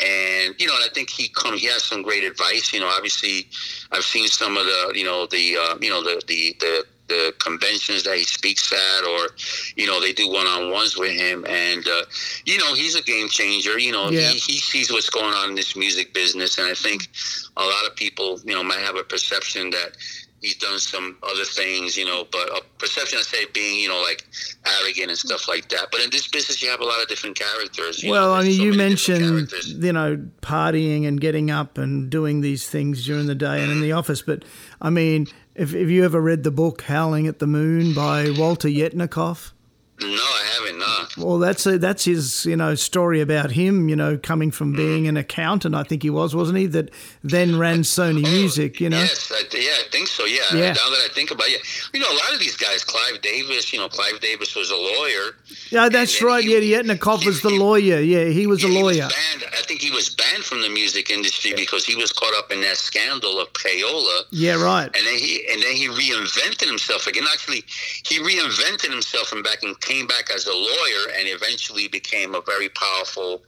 [0.00, 2.72] And you know, and I think he come, he has some great advice.
[2.72, 3.48] You know, obviously,
[3.92, 7.34] I've seen some of the, you know, the, uh, you know, the the the the
[7.38, 9.28] conventions that he speaks at, or
[9.76, 12.02] you know, they do one-on-ones with him, and uh,
[12.46, 13.78] you know, he's a game changer.
[13.78, 14.30] You know, Yeah.
[14.30, 17.08] he, he sees what's going on in this music business, and I think
[17.56, 19.96] a lot of people, you know, might have a perception that
[20.40, 24.00] he's done some other things, you know, but a perception I say being, you know,
[24.00, 24.24] like
[24.66, 25.88] arrogant and stuff like that.
[25.92, 28.02] But in this business, you have a lot of different characters.
[28.06, 32.40] Well, know, I mean, so you mentioned, you know, partying and getting up and doing
[32.40, 34.22] these things during the day and in the office.
[34.22, 34.44] But
[34.80, 38.68] I mean, if, if you ever read the book Howling at the Moon by Walter
[38.68, 39.52] Yetnikoff,
[40.00, 40.78] No, I haven't.
[40.78, 41.24] No.
[41.26, 43.88] well, that's a, that's his you know story about him.
[43.88, 44.76] You know, coming from mm.
[44.76, 46.66] being an accountant, I think he was, wasn't he?
[46.66, 46.90] That
[47.22, 48.80] then ran Sony Music.
[48.80, 50.24] You know, Yes, I, yeah, I think so.
[50.24, 50.40] Yeah.
[50.52, 50.72] Yeah.
[50.72, 51.60] Now that I think about it,
[51.92, 54.76] you know, a lot of these guys, Clive Davis, you know, Clive Davis was a
[54.76, 55.36] lawyer.
[55.70, 56.42] yeah, that's right.
[56.44, 58.00] he- Yeah, Yetnikoff was the he- lawyer.
[58.00, 59.08] Yeah, he was a Yeah, he lawyer.
[59.08, 62.50] banned, I think he was banned from the music industry because he was caught up
[62.50, 64.22] in that scandal of payola.
[64.30, 64.84] Yeah, right.
[64.86, 67.24] and then he and then he reinvented himself again.
[67.32, 67.64] Actually,
[68.06, 72.40] he reinvented himself and back and came back as a lawyer, and eventually became a
[72.42, 73.42] very powerful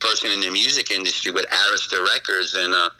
[0.00, 2.90] person in the music industry with Arista Records, and uh,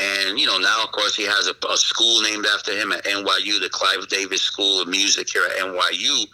[0.00, 3.04] and you know now of course he has a, a school named after him at
[3.04, 6.26] NYU, the Clive Davis School of Music here at NYU,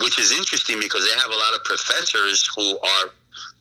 [0.00, 3.10] which is interesting because they have a lot of professors who are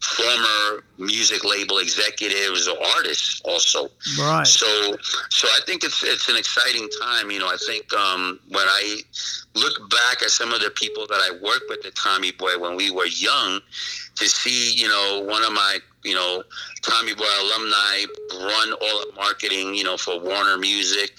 [0.01, 3.89] former music label executives or artists also.
[4.19, 4.45] Right.
[4.45, 4.67] So
[5.29, 7.31] so I think it's it's an exciting time.
[7.31, 9.01] You know, I think um, when I
[9.55, 12.75] look back at some of the people that I worked with at Tommy Boy when
[12.75, 13.61] we were young,
[14.15, 16.43] to see you know one of my you know
[16.81, 21.11] Tommy Boy alumni run all of marketing you know for Warner Music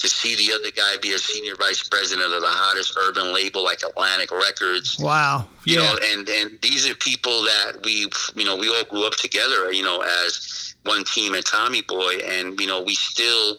[0.00, 3.62] to see the other guy be a senior vice president of the hottest urban label
[3.62, 4.98] like Atlantic Records.
[4.98, 5.46] Wow.
[5.64, 5.92] You yeah.
[5.92, 9.70] know, and and these are people that we you know we all grew up together,
[9.72, 13.58] you know, as one team at Tommy Boy, and you know we still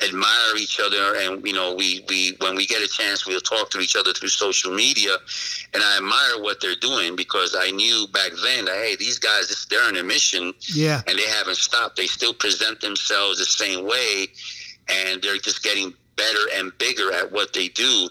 [0.00, 1.16] admire each other.
[1.16, 4.12] And you know we we when we get a chance we'll talk to each other
[4.12, 5.16] through social media.
[5.74, 9.66] And i admire what they're doing because i knew back then that hey these guys
[9.68, 10.54] they're on a mission.
[10.72, 11.02] Yeah.
[11.08, 11.96] And they haven't stopped.
[11.96, 14.28] They still present themselves the same way
[14.88, 18.08] and they're just getting better and bigger at what they do.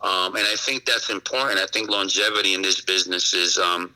[0.00, 1.60] Um, and I think that's important.
[1.60, 3.94] I think longevity in this business is um,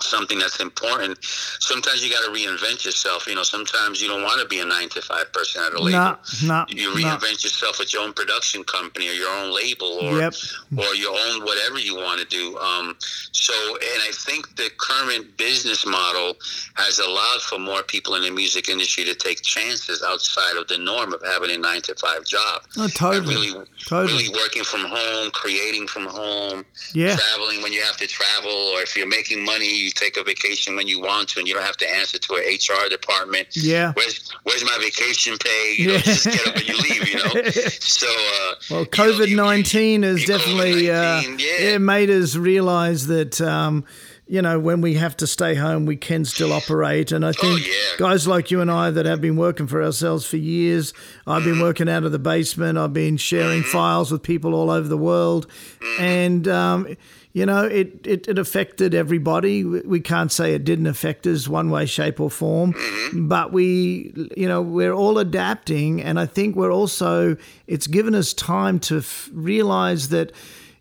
[0.00, 1.18] something that's important.
[1.22, 3.26] Sometimes you got to reinvent yourself.
[3.26, 5.82] You know, sometimes you don't want to be a nine to five person at a
[5.82, 5.98] label.
[5.98, 7.44] Nah, nah, you reinvent nah.
[7.44, 10.34] yourself with your own production company or your own label or yep.
[10.76, 12.56] or your own whatever you want to do.
[12.58, 12.96] Um,
[13.32, 16.36] so, and I think the current business model
[16.74, 20.78] has allowed for more people in the music industry to take chances outside of the
[20.78, 22.62] norm of having a nine to five job.
[22.76, 23.34] Oh, totally.
[23.34, 24.24] really, totally.
[24.24, 27.16] really working from home, creating from home, yeah.
[27.16, 30.76] traveling when you have to travel, or if you're making money you take a vacation
[30.76, 33.48] when you want to, and you don't have to answer to an HR department.
[33.52, 33.92] Yeah.
[33.92, 35.74] Where's Where's my vacation pay?
[35.78, 36.00] You know, yeah.
[36.00, 37.08] just get up and you leave.
[37.08, 37.50] You know.
[37.80, 38.06] So.
[38.08, 41.78] Uh, well, COVID nineteen has definitely uh, yeah.
[41.78, 43.40] made us realize that.
[43.40, 43.84] Um,
[44.26, 47.12] you know, when we have to stay home, we can still operate.
[47.12, 47.96] And I oh, think oh, yeah.
[47.98, 50.94] guys like you and I that have been working for ourselves for years,
[51.26, 51.52] I've mm-hmm.
[51.52, 53.70] been working out of the basement, I've been sharing mm-hmm.
[53.70, 55.46] files with people all over the world.
[55.80, 56.02] Mm-hmm.
[56.02, 56.96] And, um,
[57.34, 59.64] you know, it, it, it, affected everybody.
[59.64, 63.26] We can't say it didn't affect us one way, shape, or form, mm-hmm.
[63.26, 66.00] but we, you know, we're all adapting.
[66.00, 70.30] And I think we're also, it's given us time to f- realize that,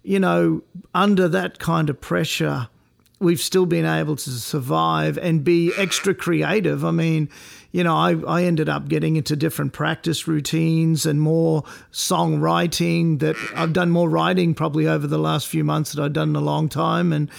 [0.04, 0.62] you know,
[0.94, 2.70] under that kind of pressure,
[3.20, 6.84] we've still been able to survive and be extra creative.
[6.84, 7.30] I mean,
[7.72, 13.36] you know, I, I ended up getting into different practice routines and more songwriting that
[13.56, 16.42] I've done more writing probably over the last few months that I've done in a
[16.42, 17.12] long time.
[17.12, 17.32] And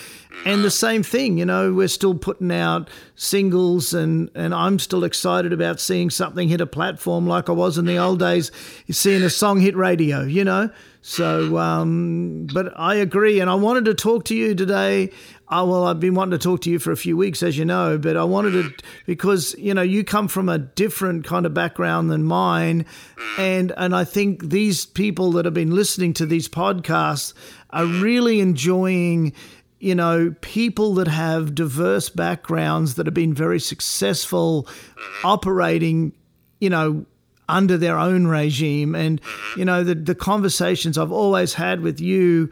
[0.45, 5.05] and the same thing, you know, we're still putting out singles and, and I'm still
[5.05, 8.51] excited about seeing something hit a platform like I was in the old days,
[8.91, 10.71] seeing a song hit radio, you know.
[11.01, 13.39] So, um, but I agree.
[13.39, 15.13] And I wanted to talk to you today
[15.49, 17.65] oh, well, I've been wanting to talk to you for a few weeks, as you
[17.65, 21.55] know, but I wanted to because you know you come from a different kind of
[21.55, 22.87] background than mine,
[23.39, 27.35] and and I think these people that have been listening to these podcasts
[27.71, 29.33] are really enjoying.
[29.81, 34.67] You know, people that have diverse backgrounds that have been very successful
[35.23, 36.15] operating,
[36.59, 37.05] you know,
[37.49, 38.95] under their own regime.
[38.95, 39.21] And,
[39.57, 42.51] you know, the, the conversations I've always had with you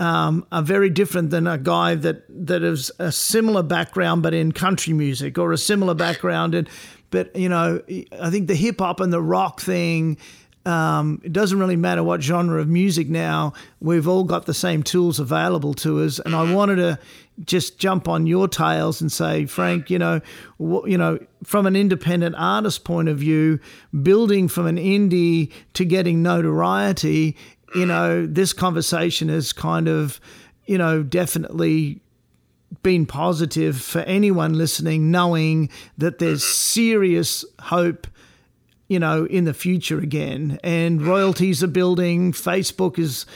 [0.00, 4.52] um, are very different than a guy that that has a similar background but in
[4.52, 6.54] country music or a similar background.
[6.54, 6.68] In
[7.10, 7.80] but you know
[8.20, 10.18] I think the hip hop and the rock thing
[10.66, 13.52] um, it doesn't really matter what genre of music now.
[13.80, 16.18] We've all got the same tools available to us.
[16.20, 16.98] And I wanted to
[17.44, 20.20] just jump on your tails and say Frank you know
[20.60, 23.58] you know from an independent artist point of view
[24.02, 27.36] building from an indie to getting notoriety
[27.74, 30.20] you know, this conversation has kind of,
[30.66, 32.00] you know, definitely
[32.82, 38.06] been positive for anyone listening, knowing that there's serious hope,
[38.88, 40.58] you know, in the future again.
[40.62, 42.32] And royalties are building.
[42.32, 43.26] Facebook is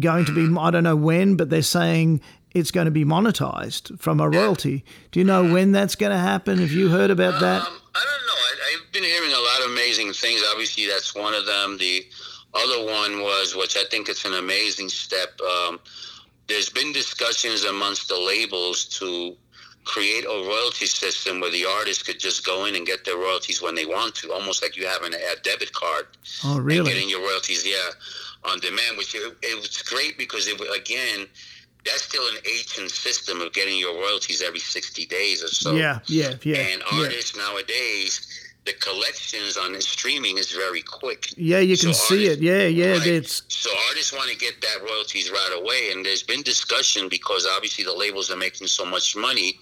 [0.00, 2.20] going to be, I don't know when, but they're saying
[2.54, 4.84] it's going to be monetized from a royalty.
[5.10, 6.58] Do you know when that's going to happen?
[6.58, 7.62] Have you heard about that?
[7.62, 8.32] Um, I don't know.
[8.34, 10.42] I, have been hearing a lot of amazing things.
[10.50, 11.78] Obviously, that's one of them.
[11.78, 12.06] The
[12.58, 15.38] other one was, which I think it's an amazing step.
[15.40, 15.80] Um,
[16.48, 19.36] there's been discussions amongst the labels to
[19.84, 23.62] create a royalty system where the artist could just go in and get their royalties
[23.62, 26.06] when they want to, almost like you have an, a debit card.
[26.44, 26.92] Oh, really?
[26.92, 28.98] getting your royalties, yeah, on demand.
[28.98, 31.26] Which it, it was great because it again
[31.84, 35.74] that's still an ancient system of getting your royalties every 60 days or so.
[35.74, 36.56] Yeah, yeah, yeah.
[36.56, 37.42] And artists yeah.
[37.42, 38.37] nowadays,
[38.68, 41.32] the collections on the streaming is very quick.
[41.36, 42.44] Yeah, you can so see artists, it.
[42.44, 42.98] Yeah, yeah.
[42.98, 43.06] Right?
[43.06, 47.46] It's so artists want to get that royalties right away, and there's been discussion because
[47.46, 49.58] obviously the labels are making so much money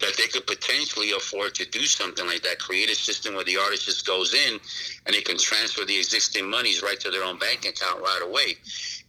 [0.00, 2.58] that they could potentially afford to do something like that.
[2.58, 4.58] Create a system where the artist just goes in
[5.06, 8.56] and they can transfer the existing monies right to their own bank account right away.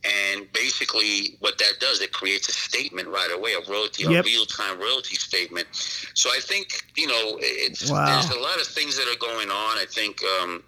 [0.05, 4.23] And basically, what that does, it creates a statement right away, a royalty, yep.
[4.23, 5.67] a real-time royalty statement.
[6.13, 8.05] So I think you know, it's wow.
[8.05, 9.77] there's a lot of things that are going on.
[9.77, 10.63] I think um,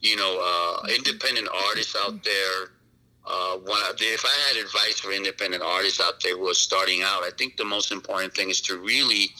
[0.00, 2.70] you know, uh, independent artists out there.
[3.24, 3.56] Uh,
[4.00, 7.56] if I had advice for independent artists out there who are starting out, I think
[7.56, 9.30] the most important thing is to really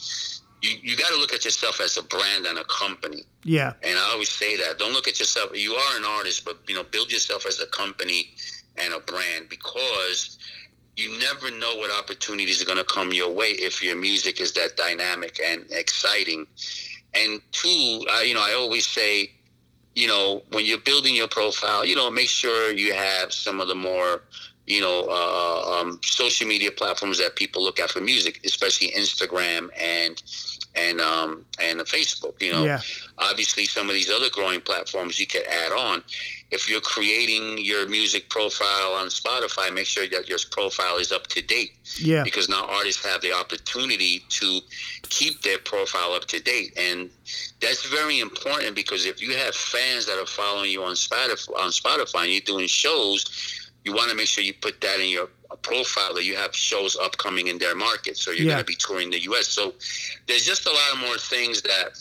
[0.61, 3.23] you, you got to look at yourself as a brand and a company.
[3.43, 3.73] Yeah.
[3.83, 4.79] And I always say that.
[4.79, 5.51] Don't look at yourself.
[5.53, 8.33] You are an artist, but you know, build yourself as a company
[8.77, 10.37] and a brand because
[10.95, 14.53] you never know what opportunities are going to come your way if your music is
[14.53, 16.45] that dynamic and exciting.
[17.13, 19.31] And two, I, you know, I always say,
[19.95, 23.67] you know, when you're building your profile, you know, make sure you have some of
[23.67, 24.21] the more,
[24.65, 29.69] you know, uh, um, social media platforms that people look at for music, especially Instagram
[29.79, 30.21] and
[30.75, 32.41] and um, and Facebook.
[32.41, 32.81] You know, yeah.
[33.17, 36.03] obviously some of these other growing platforms you can add on.
[36.51, 41.25] If you're creating your music profile on Spotify, make sure that your profile is up
[41.27, 41.71] to date.
[41.97, 42.23] Yeah.
[42.23, 44.59] Because now artists have the opportunity to
[45.09, 47.09] keep their profile up to date, and
[47.59, 51.71] that's very important because if you have fans that are following you on Spotify, on
[51.71, 55.27] Spotify, and you're doing shows you want to make sure you put that in your
[55.61, 58.17] profile that you have shows upcoming in their market.
[58.17, 58.53] So you're yeah.
[58.53, 59.47] going to be touring the U.S.
[59.47, 59.73] So
[60.27, 61.97] there's just a lot of more things that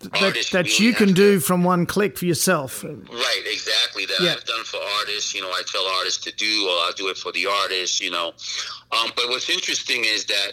[0.00, 2.84] that, that you can do from one click for yourself.
[2.84, 4.04] Right, exactly.
[4.06, 4.32] That yeah.
[4.32, 5.34] I've done for artists.
[5.34, 8.00] You know, I tell artists to do, or I'll do it for the artist.
[8.00, 8.28] You know,
[8.92, 10.52] um, but what's interesting is that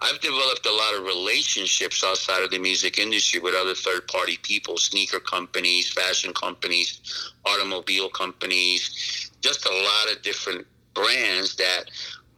[0.00, 4.38] I've developed a lot of relationships outside of the music industry with other third party
[4.42, 11.84] people, sneaker companies, fashion companies, automobile companies, just a lot of different brands that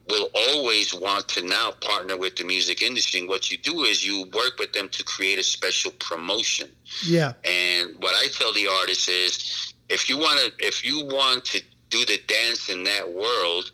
[0.09, 3.21] will always want to now partner with the music industry.
[3.21, 6.71] And what you do is you work with them to create a special promotion.
[7.07, 7.33] Yeah.
[7.45, 11.63] And what I tell the artists is if you want to if you want to
[11.91, 13.71] do the dance in that world,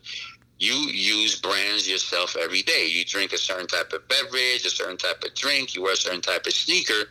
[0.59, 2.87] you use brands yourself every day.
[2.87, 5.97] You drink a certain type of beverage, a certain type of drink, you wear a
[5.97, 7.09] certain type of sneaker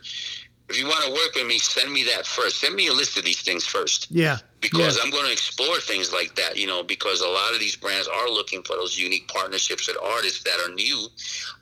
[0.70, 2.60] if you want to work with me, send me that first.
[2.60, 4.06] Send me a list of these things first.
[4.08, 4.38] Yeah.
[4.60, 5.02] Because yeah.
[5.04, 8.08] I'm going to explore things like that, you know, because a lot of these brands
[8.08, 11.06] are looking for those unique partnerships with artists that are new.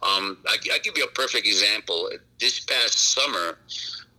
[0.03, 2.11] Um, I, I give you a perfect example.
[2.40, 3.59] This past summer,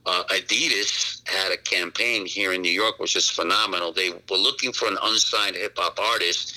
[0.06, 3.92] uh, Adidas had a campaign here in New York, which is phenomenal.
[3.92, 6.56] They were looking for an unsigned hip hop artist,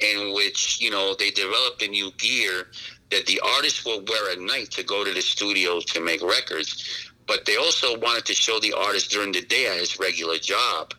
[0.00, 2.68] in which you know they developed a new gear
[3.10, 7.12] that the artist will wear at night to go to the studio to make records
[7.26, 10.94] but they also wanted to show the artist during the day at his regular job.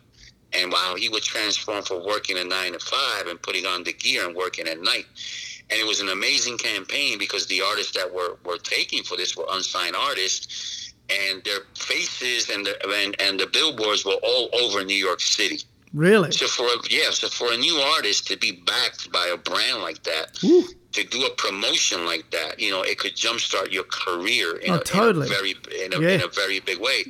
[0.52, 3.92] And while he would transform from working a nine to five and putting on the
[3.92, 5.06] gear and working at night.
[5.70, 9.36] And it was an amazing campaign because the artists that were, were taking for this
[9.36, 14.84] were unsigned artists and their faces and the and, and the billboards were all over
[14.84, 15.60] New York City.
[15.92, 16.30] Really?
[16.30, 19.82] So for a, yeah, so for a new artist to be backed by a brand
[19.82, 20.66] like that, Ooh
[20.96, 24.78] to do a promotion like that, you know, it could jumpstart your career in, oh,
[24.78, 25.26] a, totally.
[25.26, 26.08] in a very in a, yeah.
[26.14, 27.04] in a very big way.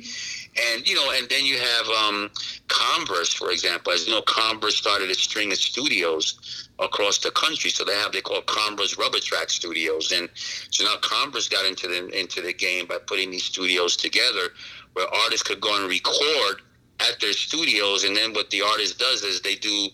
[0.73, 2.31] And you know, and then you have um,
[2.67, 3.93] Converse, for example.
[3.93, 7.69] As you know, Converse started a string of studios across the country.
[7.69, 10.29] So they have they call Converse Rubber Track Studios, and
[10.71, 14.49] so now Converse got into the into the game by putting these studios together,
[14.93, 16.61] where artists could go and record
[16.99, 19.87] at their studios, and then what the artist does is they do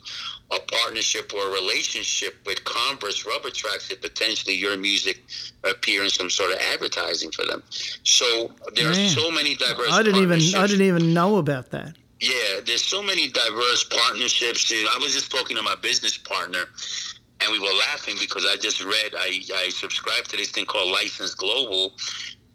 [0.51, 5.23] a partnership or a relationship with Converse Rubber Tracks that potentially your music
[5.63, 7.63] appear in some sort of advertising for them.
[8.03, 9.05] So there Man.
[9.05, 9.91] are so many diverse.
[9.91, 11.95] I didn't even I didn't even know about that.
[12.19, 14.71] Yeah, there's so many diverse partnerships.
[14.71, 16.65] I was just talking to my business partner,
[17.41, 20.91] and we were laughing because I just read I I subscribed to this thing called
[20.91, 21.93] License Global,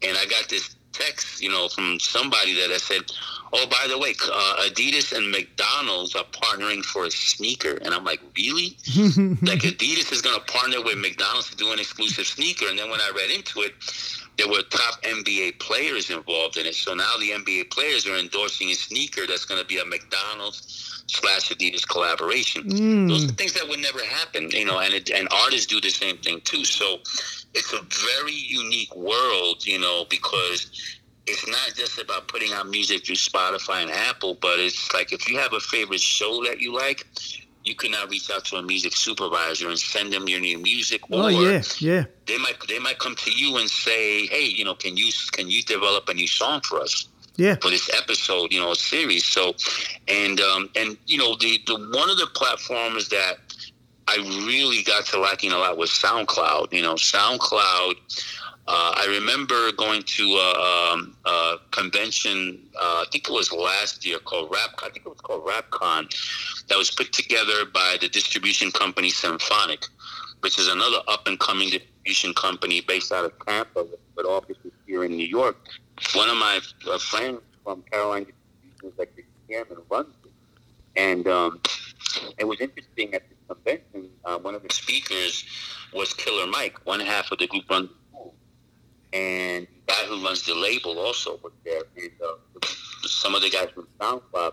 [0.02, 3.02] and I got this text, you know, from somebody that I said,
[3.52, 8.04] "Oh, by the way, uh, Adidas and McDonald's are partnering for a sneaker," and I'm
[8.04, 8.76] like, "Really?
[9.42, 12.90] like Adidas is going to partner with McDonald's to do an exclusive sneaker?" And then
[12.90, 13.74] when I read into it,
[14.36, 16.74] there were top NBA players involved in it.
[16.74, 20.97] So now the NBA players are endorsing a sneaker that's going to be a McDonald's
[21.08, 22.64] slash Adidas collaboration.
[22.64, 23.08] Mm.
[23.08, 25.90] Those are things that would never happen, you know, and it, and artists do the
[25.90, 26.64] same thing too.
[26.64, 26.98] So
[27.54, 27.80] it's a
[28.14, 30.70] very unique world, you know, because
[31.26, 35.28] it's not just about putting out music through Spotify and Apple, but it's like if
[35.28, 37.06] you have a favorite show that you like,
[37.64, 41.02] you can now reach out to a music supervisor and send them your new music.
[41.10, 42.04] Oh, or oh yeah, yeah.
[42.26, 45.48] They might they might come to you and say, hey, you know, can you can
[45.48, 47.08] you develop a new song for us?
[47.38, 47.56] Yeah.
[47.62, 49.24] For this episode, you know, series.
[49.24, 49.54] So,
[50.08, 53.38] and um and you know the the one of the platforms that
[54.08, 54.16] I
[54.46, 56.72] really got to liking a lot was SoundCloud.
[56.72, 57.94] You know, SoundCloud
[58.68, 62.68] Uh, I remember going to a, um, a convention.
[62.78, 64.70] Uh, I think it was last year called Rap.
[64.82, 66.02] I think it was called RapCon.
[66.68, 69.86] That was put together by the distribution company Symphonic,
[70.40, 75.04] which is another up and coming distribution company based out of Tampa, but offices here
[75.04, 75.56] in New York.
[76.14, 78.26] One of my uh, friends from Carolina
[78.84, 80.30] is like the chairman runs it,
[80.96, 81.60] and um,
[82.38, 84.10] it was interesting at the convention.
[84.24, 85.44] Uh, one of the speakers
[85.92, 87.90] was Killer Mike, one half of the group runs
[89.12, 92.66] and the guy who runs the label also was there, and uh,
[93.02, 94.52] some of the guys from SoundCloud.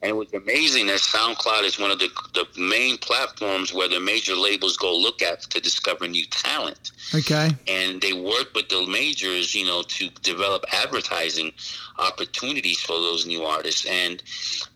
[0.00, 3.98] And it was amazing that SoundCloud is one of the, the main platforms where the
[3.98, 6.92] major labels go look at to discover new talent.
[7.12, 7.50] Okay.
[7.66, 11.52] And they work with the majors, you know, to develop advertising
[11.98, 13.86] opportunities for those new artists.
[13.86, 14.22] And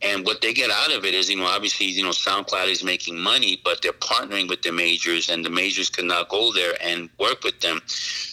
[0.00, 2.82] and what they get out of it is, you know, obviously, you know, SoundCloud is
[2.82, 6.74] making money, but they're partnering with the majors, and the majors can now go there
[6.82, 7.80] and work with them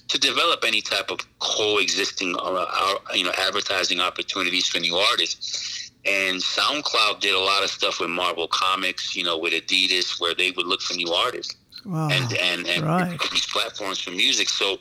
[0.07, 5.78] to develop any type of coexisting, uh, you know, advertising opportunities for new artists
[6.09, 10.33] and SoundCloud did a lot of stuff with Marvel Comics, you know, with Adidas, where
[10.33, 11.55] they would look for new artists
[11.85, 12.09] wow.
[12.11, 13.19] and and and right.
[13.31, 14.49] these platforms for music.
[14.49, 14.73] So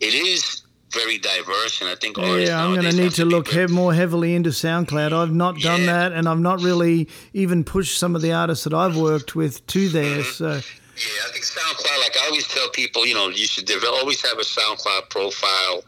[0.00, 0.62] it is
[0.92, 4.34] very diverse, and I think yeah, I'm going to need to look he- more heavily
[4.34, 5.12] into SoundCloud.
[5.12, 5.86] I've not done yeah.
[5.86, 9.66] that, and I've not really even pushed some of the artists that I've worked with
[9.68, 10.22] to there.
[10.22, 10.30] Mm-hmm.
[10.30, 10.60] So
[10.96, 11.98] yeah, I think SoundCloud.
[12.02, 15.82] Like I always tell people, you know, you should develop, always have a SoundCloud profile.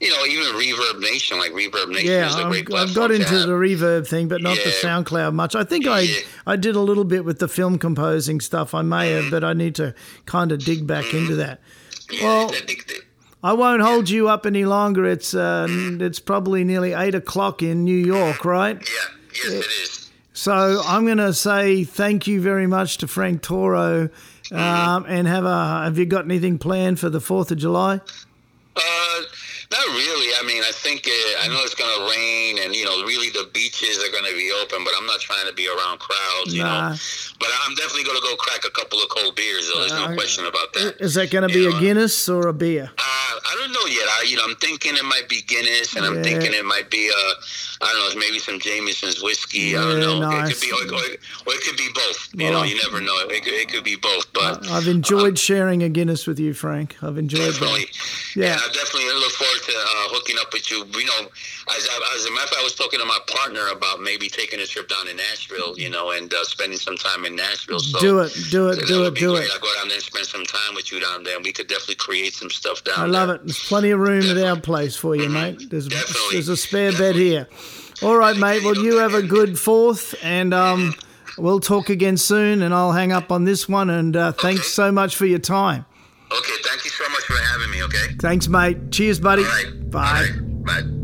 [0.00, 2.88] You know, even Reverb Nation, like Reverb Nation yeah, is a great platform.
[2.88, 4.64] I've got into the Reverb thing, but not Yeah.
[4.64, 5.54] the SoundCloud much.
[5.54, 6.16] I think I Yeah.
[6.46, 8.74] I did a little bit with the film composing stuff.
[8.74, 9.22] I may Mm-hmm.
[9.22, 9.94] have, but I need to
[10.26, 11.60] kind of dig back into that.
[12.10, 13.02] Yeah, Well, I that-
[13.44, 15.04] I won't hold you up any longer.
[15.04, 18.76] It's uh, it's probably nearly eight o'clock in New York, right?
[18.80, 20.10] yeah, yes, it is.
[20.32, 24.14] So I'm going to say thank you very much to Frank Toro, Mm-hmm.
[24.52, 28.00] Um, and have a have you got anything planned for the Fourth of July?
[28.76, 29.22] Uh,
[29.72, 30.28] not really.
[30.38, 33.30] I mean, I think uh, I know it's going to rain, and you know, really
[33.30, 34.84] the beaches are going to be open.
[34.84, 36.90] But I'm not trying to be around crowds, you Nah.
[36.92, 36.96] know.
[37.40, 39.66] But I'm definitely going to go crack a couple of cold beers.
[39.72, 39.80] Though.
[39.80, 40.96] There's Uh, no question about that.
[41.00, 41.76] Is that going to be Yeah.
[41.76, 42.90] a Guinness or a beer?
[42.96, 44.06] Uh, I don't know yet.
[44.08, 46.22] I, you know, I'm thinking it might be Guinness, and I'm Yeah.
[46.22, 47.34] thinking it might be, uh,
[47.82, 49.76] I don't know, maybe some Jameson's whiskey.
[49.76, 50.38] I don't Yeah, know.
[50.38, 51.02] It could be, or, or,
[51.46, 52.28] or it could be both.
[52.34, 53.16] You Well, know, you never know.
[53.28, 54.32] It could, it could be both.
[54.32, 56.96] But I've enjoyed sharing a Guinness with you, Frank.
[57.02, 58.36] I've enjoyed definitely, that.
[58.36, 58.46] Yeah.
[58.46, 60.78] yeah, I definitely look forward to uh, hooking up with you.
[60.84, 61.28] You know,
[61.76, 64.28] as, I, as a matter of fact, I was talking to my partner about maybe
[64.28, 65.78] taking a trip down to Nashville.
[65.78, 67.80] You know, and uh, spending some time in Nashville.
[67.80, 69.44] So Do it, do it, do it, do great.
[69.44, 69.50] it.
[69.52, 71.68] I'll go down there and spend some time with you down there, and we could
[71.68, 73.04] definitely create some stuff down there.
[73.04, 73.26] I there.
[73.26, 73.46] love it.
[73.46, 75.70] There's plenty of room at our place for you, mate.
[75.70, 76.32] There's Definitely.
[76.32, 77.48] there's a spare bed here.
[78.02, 78.64] All right, mate.
[78.64, 80.94] Well, you have a good fourth, and um,
[81.38, 82.62] we'll talk again soon.
[82.62, 83.90] And I'll hang up on this one.
[83.90, 85.84] And uh, thanks so much for your time.
[86.32, 87.11] Okay, thank you so much for having me.
[87.94, 88.14] Okay.
[88.20, 88.90] Thanks, mate.
[88.90, 89.42] Cheers, buddy.
[89.42, 89.90] Right.
[89.90, 90.28] Bye.
[90.62, 90.64] Right.
[90.64, 91.01] Bye.